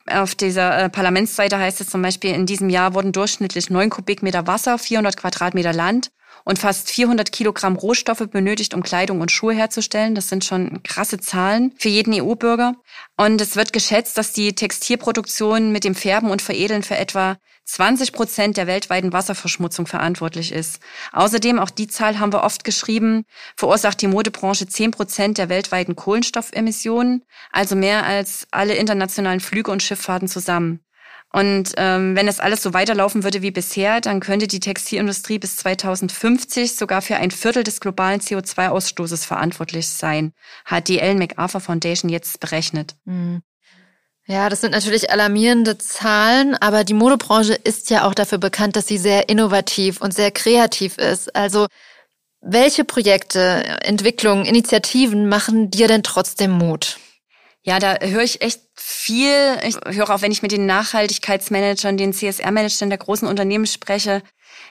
Auf 0.07 0.35
dieser 0.35 0.83
äh, 0.83 0.89
Parlamentsseite 0.89 1.57
heißt 1.57 1.81
es 1.81 1.89
zum 1.89 2.01
Beispiel, 2.03 2.31
in 2.31 2.45
diesem 2.45 2.69
Jahr 2.69 2.93
wurden 2.93 3.11
durchschnittlich 3.11 3.71
9 3.71 3.89
Kubikmeter 3.89 4.45
Wasser, 4.45 4.77
400 4.77 5.17
Quadratmeter 5.17 5.73
Land 5.73 6.11
und 6.43 6.59
fast 6.59 6.91
400 6.91 7.31
Kilogramm 7.31 7.75
Rohstoffe 7.75 8.27
benötigt, 8.29 8.73
um 8.73 8.83
Kleidung 8.83 9.21
und 9.21 9.31
Schuhe 9.31 9.53
herzustellen. 9.53 10.15
Das 10.15 10.29
sind 10.29 10.45
schon 10.45 10.83
krasse 10.83 11.19
Zahlen 11.19 11.73
für 11.77 11.89
jeden 11.89 12.13
EU-Bürger. 12.13 12.75
Und 13.17 13.41
es 13.41 13.55
wird 13.55 13.73
geschätzt, 13.73 14.17
dass 14.17 14.33
die 14.33 14.53
Textilproduktion 14.53 15.71
mit 15.71 15.83
dem 15.83 15.95
Färben 15.95 16.29
und 16.29 16.41
Veredeln 16.41 16.83
für 16.83 16.97
etwa 16.97 17.37
20 17.65 18.13
Prozent 18.13 18.57
der 18.57 18.67
weltweiten 18.67 19.11
Wasserverschmutzung 19.11 19.87
verantwortlich 19.87 20.51
ist. 20.51 20.79
Außerdem, 21.11 21.59
auch 21.59 21.71
die 21.71 21.87
Zahl 21.87 22.19
haben 22.19 22.31
wir 22.31 22.43
oft 22.43 22.63
geschrieben, 22.63 23.25
verursacht 23.57 24.01
die 24.01 24.07
Modebranche 24.07 24.67
10 24.67 24.91
Prozent 24.91 25.37
der 25.39 25.49
weltweiten 25.49 25.95
Kohlenstoffemissionen, 25.95 27.23
also 27.51 27.75
mehr 27.75 28.05
als 28.05 28.47
alle 28.51 28.75
internationalen 28.75 29.39
Flüge 29.39 29.71
und 29.71 29.81
Schifffahrten 29.81 30.27
zusammen. 30.27 30.84
Und 31.35 31.73
ähm, 31.75 32.15
wenn 32.15 32.27
das 32.27 32.39
alles 32.39 32.63
so 32.63 32.73
weiterlaufen 32.73 33.25
würde 33.25 33.41
wie 33.41 33.51
bisher, 33.51 33.99
dann 33.99 34.21
könnte 34.21 34.47
die 34.47 34.61
Textilindustrie 34.61 35.37
bis 35.37 35.57
2050 35.57 36.77
sogar 36.77 37.01
für 37.01 37.17
ein 37.17 37.29
Viertel 37.29 37.65
des 37.65 37.81
globalen 37.81 38.21
CO2-Ausstoßes 38.21 39.25
verantwortlich 39.25 39.89
sein, 39.89 40.31
hat 40.63 40.87
die 40.87 40.97
Ellen 40.97 41.17
MacArthur 41.17 41.59
Foundation 41.59 42.07
jetzt 42.07 42.39
berechnet. 42.39 42.95
Mhm. 43.03 43.41
Ja, 44.25 44.47
das 44.47 44.61
sind 44.61 44.71
natürlich 44.71 45.11
alarmierende 45.11 45.77
Zahlen, 45.77 46.55
aber 46.55 46.85
die 46.85 46.93
Modebranche 46.93 47.53
ist 47.53 47.89
ja 47.89 48.07
auch 48.07 48.13
dafür 48.13 48.37
bekannt, 48.37 48.77
dass 48.77 48.87
sie 48.87 48.97
sehr 48.97 49.27
innovativ 49.27 49.99
und 49.99 50.13
sehr 50.13 50.31
kreativ 50.31 50.97
ist. 50.97 51.35
Also 51.35 51.67
welche 52.39 52.85
Projekte, 52.85 53.41
Entwicklungen, 53.83 54.45
Initiativen 54.45 55.27
machen 55.27 55.69
dir 55.69 55.89
denn 55.89 56.01
trotzdem 56.01 56.51
Mut? 56.51 56.97
Ja, 57.67 57.79
da 57.79 57.97
höre 57.99 58.21
ich 58.21 58.41
echt 58.41 58.61
viel. 58.75 59.57
Ich 59.67 59.75
höre 59.87 60.11
auch, 60.11 60.21
wenn 60.21 60.31
ich 60.31 60.43
mit 60.43 60.51
den 60.51 60.67
Nachhaltigkeitsmanagern, 60.67 61.97
den 61.97 62.13
CSR-Managern 62.13 62.89
der 62.89 62.99
großen 62.99 63.27
Unternehmen 63.27 63.65
spreche, 63.65 64.21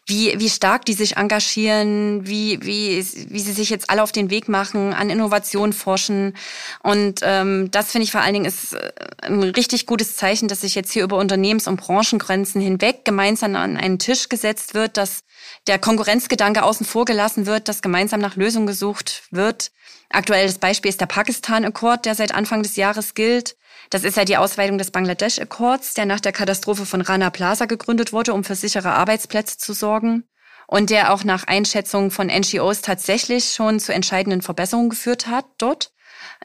wie, 0.07 0.39
wie 0.39 0.51
stark 0.51 0.85
die 0.85 0.93
sich 0.93 1.17
engagieren, 1.17 2.27
wie, 2.27 2.59
wie, 2.63 2.99
wie 2.99 3.41
sie 3.41 3.53
sich 3.53 3.71
jetzt 3.71 3.89
alle 3.91 4.03
auf 4.03 4.13
den 4.13 4.31
Weg 4.31 4.49
machen, 4.49 4.93
an 4.93 5.11
Innovation 5.11 5.73
forschen. 5.73 6.37
Und 6.83 7.21
ähm, 7.23 7.71
das 7.71 7.93
finde 7.93 8.05
ich 8.05 8.13
vor 8.13 8.21
allen 8.21 8.35
Dingen 8.35 8.45
ist 8.45 8.75
äh, 8.75 8.93
ein 9.23 9.43
richtig 9.43 9.87
gutes 9.87 10.17
Zeichen, 10.17 10.49
dass 10.49 10.61
sich 10.61 10.75
jetzt 10.75 10.93
hier 10.93 11.05
über 11.05 11.17
Unternehmens- 11.17 11.69
und 11.69 11.81
Branchengrenzen 11.81 12.61
hinweg 12.61 13.05
gemeinsam 13.05 13.57
an 13.57 13.77
einen 13.77 13.99
Tisch 13.99 14.29
gesetzt 14.29 14.75
wird, 14.75 14.97
dass 14.97 15.21
der 15.67 15.79
Konkurrenzgedanke 15.79 16.63
außen 16.63 16.87
vor 16.87 17.05
gelassen 17.05 17.47
wird, 17.47 17.69
dass 17.69 17.83
gemeinsam 17.83 18.21
nach 18.21 18.37
Lösungen 18.37 18.67
gesucht 18.67 19.23
wird. 19.31 19.71
Aktuelles 20.11 20.59
Beispiel 20.59 20.91
ist 20.91 21.01
der 21.01 21.07
Pakistan-Akkord, 21.07 22.05
der 22.05 22.15
seit 22.15 22.35
Anfang 22.35 22.63
des 22.63 22.77
Jahres 22.77 23.15
gilt. 23.15 23.57
Das 23.91 24.05
ist 24.05 24.17
ja 24.17 24.25
die 24.25 24.37
Ausweitung 24.37 24.79
des 24.79 24.91
Bangladesch-Akkords, 24.91 25.95
der 25.95 26.07
nach 26.07 26.21
der 26.21 26.33
Katastrophe 26.33 26.87
von 26.87 27.01
Rana 27.01 27.31
Plaza 27.31 27.67
gegründet 27.67 28.13
wurde, 28.13 28.35
um 28.35 28.45
für 28.45 28.55
sichere 28.55 28.93
Arbeitsplätze 28.93 29.59
zu 29.59 29.73
sorgen. 29.73 30.25
Und 30.67 30.91
der 30.91 31.13
auch 31.13 31.25
nach 31.25 31.45
Einschätzung 31.45 32.11
von 32.11 32.29
NGOs 32.29 32.81
tatsächlich 32.81 33.53
schon 33.53 33.81
zu 33.81 33.93
entscheidenden 33.93 34.41
Verbesserungen 34.43 34.91
geführt 34.91 35.27
hat 35.27 35.45
dort. 35.59 35.93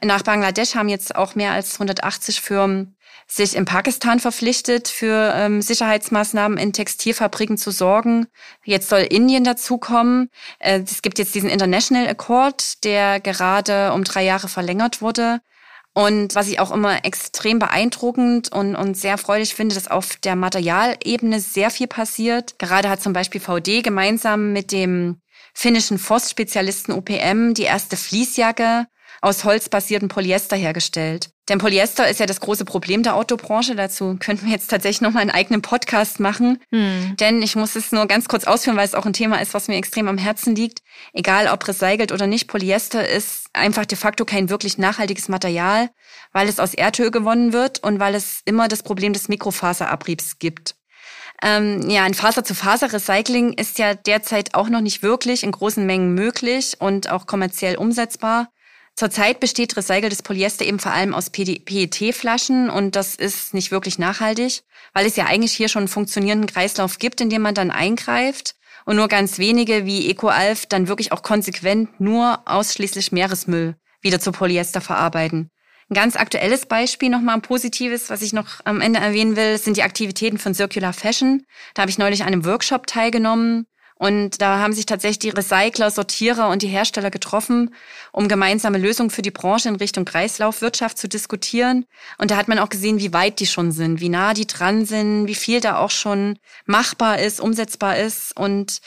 Nach 0.02 0.22
Bangladesch 0.22 0.74
haben 0.74 0.88
jetzt 0.88 1.14
auch 1.14 1.34
mehr 1.34 1.52
als 1.52 1.74
180 1.74 2.40
Firmen 2.40 2.96
sich 3.26 3.54
in 3.54 3.64
Pakistan 3.64 4.18
verpflichtet, 4.18 4.88
für 4.88 5.32
ähm, 5.36 5.62
Sicherheitsmaßnahmen 5.62 6.58
in 6.58 6.72
Textilfabriken 6.72 7.56
zu 7.56 7.70
sorgen. 7.70 8.26
Jetzt 8.64 8.88
soll 8.88 9.00
Indien 9.00 9.44
dazukommen. 9.44 10.30
Äh, 10.58 10.80
es 10.80 11.00
gibt 11.00 11.18
jetzt 11.18 11.34
diesen 11.34 11.48
International 11.48 12.08
Accord, 12.08 12.82
der 12.84 13.20
gerade 13.20 13.92
um 13.92 14.02
drei 14.02 14.24
Jahre 14.24 14.48
verlängert 14.48 15.00
wurde. 15.00 15.40
Und 15.92 16.36
was 16.36 16.48
ich 16.48 16.60
auch 16.60 16.70
immer 16.70 17.04
extrem 17.04 17.58
beeindruckend 17.58 18.52
und, 18.52 18.76
und 18.76 18.96
sehr 18.96 19.18
freudig 19.18 19.54
finde, 19.54 19.74
dass 19.74 19.88
auf 19.88 20.16
der 20.16 20.36
Materialebene 20.36 21.40
sehr 21.40 21.70
viel 21.70 21.88
passiert. 21.88 22.58
Gerade 22.58 22.88
hat 22.88 23.02
zum 23.02 23.12
Beispiel 23.12 23.40
VD 23.40 23.82
gemeinsam 23.82 24.52
mit 24.52 24.70
dem 24.70 25.20
finnischen 25.52 25.98
Forstspezialisten 25.98 26.94
UPM 26.94 27.54
die 27.54 27.64
erste 27.64 27.96
Fließjacke 27.96 28.86
aus 29.20 29.44
holzbasierten 29.44 30.08
Polyester 30.08 30.56
hergestellt. 30.56 31.30
Denn 31.48 31.58
Polyester 31.58 32.08
ist 32.08 32.20
ja 32.20 32.26
das 32.26 32.40
große 32.40 32.64
Problem 32.64 33.02
der 33.02 33.16
Autobranche. 33.16 33.74
Dazu 33.74 34.16
könnten 34.20 34.46
wir 34.46 34.52
jetzt 34.52 34.70
tatsächlich 34.70 35.00
noch 35.00 35.10
mal 35.10 35.20
einen 35.20 35.32
eigenen 35.32 35.62
Podcast 35.62 36.20
machen. 36.20 36.62
Hm. 36.70 37.16
Denn 37.18 37.42
ich 37.42 37.56
muss 37.56 37.74
es 37.74 37.90
nur 37.90 38.06
ganz 38.06 38.28
kurz 38.28 38.44
ausführen, 38.44 38.76
weil 38.76 38.86
es 38.86 38.94
auch 38.94 39.04
ein 39.04 39.12
Thema 39.12 39.40
ist, 39.40 39.52
was 39.52 39.66
mir 39.66 39.76
extrem 39.76 40.06
am 40.06 40.16
Herzen 40.16 40.54
liegt. 40.54 40.82
Egal 41.12 41.48
ob 41.48 41.66
recycelt 41.66 42.12
oder 42.12 42.28
nicht, 42.28 42.46
Polyester 42.46 43.06
ist 43.06 43.46
einfach 43.52 43.84
de 43.84 43.98
facto 43.98 44.24
kein 44.24 44.48
wirklich 44.48 44.78
nachhaltiges 44.78 45.28
Material, 45.28 45.90
weil 46.32 46.48
es 46.48 46.60
aus 46.60 46.72
Erdöl 46.72 47.10
gewonnen 47.10 47.52
wird 47.52 47.82
und 47.82 47.98
weil 47.98 48.14
es 48.14 48.42
immer 48.44 48.68
das 48.68 48.84
Problem 48.84 49.12
des 49.12 49.28
Mikrofaserabriebs 49.28 50.38
gibt. 50.38 50.76
Ähm, 51.42 51.88
ja, 51.88 52.04
ein 52.04 52.14
Faser-zu-Faser-Recycling 52.14 53.54
ist 53.54 53.78
ja 53.78 53.94
derzeit 53.94 54.54
auch 54.54 54.68
noch 54.68 54.82
nicht 54.82 55.02
wirklich 55.02 55.42
in 55.42 55.52
großen 55.52 55.84
Mengen 55.84 56.14
möglich 56.14 56.76
und 56.78 57.10
auch 57.10 57.26
kommerziell 57.26 57.76
umsetzbar. 57.76 58.52
Zurzeit 58.96 59.40
besteht 59.40 59.76
recyceltes 59.76 60.22
Polyester 60.22 60.64
eben 60.64 60.78
vor 60.78 60.92
allem 60.92 61.14
aus 61.14 61.30
PET-Flaschen 61.30 62.68
und 62.68 62.96
das 62.96 63.14
ist 63.14 63.54
nicht 63.54 63.70
wirklich 63.70 63.98
nachhaltig, 63.98 64.62
weil 64.92 65.06
es 65.06 65.16
ja 65.16 65.26
eigentlich 65.26 65.52
hier 65.52 65.68
schon 65.68 65.80
einen 65.80 65.88
funktionierenden 65.88 66.50
Kreislauf 66.50 66.98
gibt, 66.98 67.20
in 67.20 67.30
dem 67.30 67.42
man 67.42 67.54
dann 67.54 67.70
eingreift 67.70 68.56
und 68.84 68.96
nur 68.96 69.08
ganz 69.08 69.38
wenige 69.38 69.86
wie 69.86 70.10
EcoAlf 70.10 70.66
dann 70.66 70.88
wirklich 70.88 71.12
auch 71.12 71.22
konsequent 71.22 72.00
nur 72.00 72.40
ausschließlich 72.46 73.12
Meeresmüll 73.12 73.76
wieder 74.02 74.20
zu 74.20 74.32
Polyester 74.32 74.80
verarbeiten. 74.80 75.50
Ein 75.88 75.94
ganz 75.94 76.16
aktuelles 76.16 76.66
Beispiel, 76.66 77.08
nochmal 77.08 77.34
ein 77.34 77.42
positives, 77.42 78.10
was 78.10 78.22
ich 78.22 78.32
noch 78.32 78.46
am 78.64 78.80
Ende 78.80 79.00
erwähnen 79.00 79.34
will, 79.34 79.58
sind 79.58 79.76
die 79.76 79.82
Aktivitäten 79.82 80.38
von 80.38 80.54
Circular 80.54 80.92
Fashion. 80.92 81.44
Da 81.74 81.82
habe 81.82 81.90
ich 81.90 81.98
neulich 81.98 82.22
an 82.22 82.28
einem 82.28 82.44
Workshop 82.44 82.86
teilgenommen 82.86 83.66
und 84.00 84.40
da 84.40 84.60
haben 84.60 84.72
sich 84.72 84.86
tatsächlich 84.86 85.18
die 85.18 85.28
Recycler, 85.28 85.90
Sortierer 85.90 86.48
und 86.48 86.62
die 86.62 86.68
Hersteller 86.68 87.10
getroffen, 87.10 87.74
um 88.12 88.28
gemeinsame 88.28 88.78
Lösungen 88.78 89.10
für 89.10 89.20
die 89.20 89.30
Branche 89.30 89.68
in 89.68 89.76
Richtung 89.76 90.06
Kreislaufwirtschaft 90.06 90.96
zu 90.96 91.06
diskutieren. 91.06 91.84
Und 92.16 92.30
da 92.30 92.38
hat 92.38 92.48
man 92.48 92.58
auch 92.58 92.70
gesehen, 92.70 92.98
wie 92.98 93.12
weit 93.12 93.40
die 93.40 93.46
schon 93.46 93.72
sind, 93.72 94.00
wie 94.00 94.08
nah 94.08 94.32
die 94.32 94.46
dran 94.46 94.86
sind, 94.86 95.26
wie 95.26 95.34
viel 95.34 95.60
da 95.60 95.76
auch 95.76 95.90
schon 95.90 96.38
machbar 96.64 97.18
ist, 97.18 97.42
umsetzbar 97.42 97.98
ist. 97.98 98.34
Und 98.34 98.80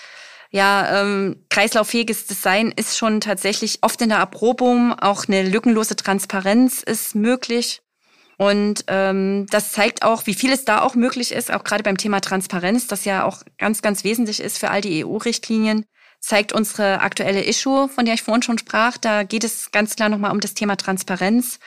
ja, 0.49 1.03
ähm, 1.03 1.45
kreislauffähiges 1.51 2.25
Design 2.25 2.73
ist 2.75 2.97
schon 2.97 3.21
tatsächlich 3.21 3.83
oft 3.83 4.01
in 4.01 4.09
der 4.09 4.17
Erprobung. 4.17 4.97
Auch 4.97 5.27
eine 5.27 5.43
lückenlose 5.43 5.95
Transparenz 5.95 6.81
ist 6.81 7.13
möglich. 7.13 7.82
Und 8.43 8.83
ähm, 8.87 9.47
das 9.51 9.71
zeigt 9.71 10.03
auch, 10.03 10.25
wie 10.25 10.33
viel 10.33 10.51
es 10.51 10.65
da 10.65 10.81
auch 10.81 10.95
möglich 10.95 11.31
ist, 11.31 11.49
auch 11.49 11.63
gerade 11.63 11.81
beim 11.81 11.95
Thema 11.95 12.19
Transparenz, 12.19 12.87
das 12.87 13.05
ja 13.05 13.23
auch 13.23 13.41
ganz, 13.57 13.81
ganz 13.81 14.03
wesentlich 14.03 14.41
ist 14.41 14.57
für 14.57 14.69
all 14.69 14.81
die 14.81 15.05
EU-Richtlinien, 15.05 15.85
zeigt 16.19 16.51
unsere 16.51 16.99
aktuelle 16.99 17.41
Issue, 17.41 17.87
von 17.87 18.03
der 18.03 18.15
ich 18.15 18.21
vorhin 18.21 18.43
schon 18.43 18.57
sprach. 18.57 18.97
Da 18.97 19.23
geht 19.23 19.45
es 19.45 19.71
ganz 19.71 19.95
klar 19.95 20.09
nochmal 20.09 20.31
um 20.31 20.41
das 20.41 20.55
Thema 20.55 20.75
Transparenz. 20.75 21.57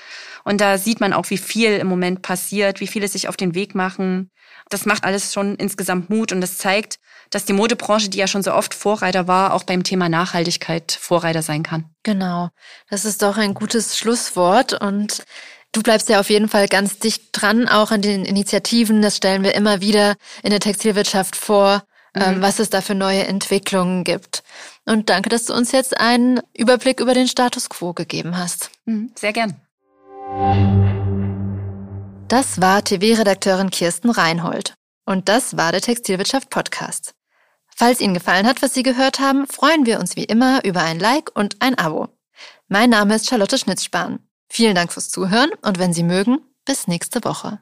Und 0.45 0.61
da 0.61 0.77
sieht 0.77 1.01
man 1.01 1.15
auch, 1.15 1.31
wie 1.31 1.39
viel 1.39 1.79
im 1.79 1.87
Moment 1.87 2.21
passiert, 2.21 2.81
wie 2.81 2.87
viele 2.87 3.09
sich 3.09 3.27
auf 3.29 3.39
den 3.39 3.55
Weg 3.55 3.75
machen. 3.75 4.31
Das 4.69 4.85
macht 4.85 5.05
alles 5.05 5.33
schon 5.33 5.55
insgesamt 5.57 6.11
Mut 6.11 6.31
und 6.31 6.43
das 6.43 6.59
zeigt, 6.59 6.99
dass 7.31 7.47
die 7.47 7.55
Modebranche, 7.55 8.11
die 8.11 8.19
ja 8.19 8.27
schon 8.27 8.43
so 8.43 8.53
oft 8.53 8.75
Vorreiter 8.75 9.27
war, 9.27 9.55
auch 9.55 9.63
beim 9.63 9.83
Thema 9.83 10.11
Nachhaltigkeit 10.11 10.93
Vorreiter 10.93 11.41
sein 11.41 11.63
kann. 11.63 11.87
Genau. 12.03 12.51
Das 12.91 13.07
ist 13.07 13.23
doch 13.23 13.39
ein 13.39 13.55
gutes 13.55 13.97
Schlusswort 13.97 14.79
und 14.79 15.25
Du 15.73 15.83
bleibst 15.83 16.09
ja 16.09 16.21
auf 16.21 16.31
jeden 16.31 16.49
Fall 16.49 16.69
ganz 16.69 16.99
dicht 16.99 17.29
dran, 17.33 17.69
auch 17.69 17.91
an 17.91 18.03
den 18.03 18.25
Initiativen. 18.25 19.03
Das 19.03 19.17
stellen 19.17 19.45
wir 19.45 19.55
immer 19.55 19.81
wieder 19.81 20.17
in 20.43 20.51
der 20.51 20.61
Textilwirtschaft 20.61 21.37
vor, 21.37 21.83
ähm, 22.15 22.37
mhm. 22.39 22.43
was 22.43 22.59
es 22.59 22.71
da 22.71 22.81
für 22.81 22.95
neue 22.95 23.27
Entwicklungen 23.27 24.05
gibt. 24.05 24.43
Und 24.87 25.11
danke, 25.11 25.29
dass 25.29 25.45
du 25.45 25.55
uns 25.55 25.73
jetzt 25.73 26.01
einen 26.01 26.41
Überblick 26.57 27.01
über 27.01 27.13
den 27.13 27.29
Status 27.29 27.69
quo 27.69 27.93
gegeben 27.93 28.39
hast. 28.39 28.71
Mhm, 28.87 29.13
sehr 29.15 29.33
gern. 29.33 29.61
Das 32.29 32.61
war 32.61 32.83
TV-Redakteurin 32.83 33.71
Kirsten 33.71 34.11
Reinhold. 34.11 34.75
Und 35.05 35.29
das 35.29 35.57
war 35.57 35.71
der 35.73 35.81
Textilwirtschaft 35.81 36.51
Podcast. 36.51 37.15
Falls 37.77 38.01
Ihnen 38.01 38.15
gefallen 38.15 38.47
hat, 38.47 38.63
was 38.63 38.75
Sie 38.75 38.83
gehört 38.83 39.21
haben, 39.21 39.47
freuen 39.47 39.87
wir 39.87 40.01
uns 40.01 40.17
wie 40.17 40.25
immer 40.25 40.65
über 40.65 40.83
ein 40.83 40.99
Like 40.99 41.31
und 41.37 41.61
ein 41.61 41.79
Abo. 41.79 42.09
Mein 42.69 42.91
Name 42.91 43.15
ist 43.15 43.29
Charlotte 43.29 43.59
Schnitzspahn. 43.59 44.26
Vielen 44.49 44.75
Dank 44.75 44.93
fürs 44.93 45.09
Zuhören 45.09 45.51
und 45.63 45.79
wenn 45.79 45.93
Sie 45.93 46.03
mögen, 46.03 46.39
bis 46.65 46.89
nächste 46.89 47.25
Woche. 47.25 47.61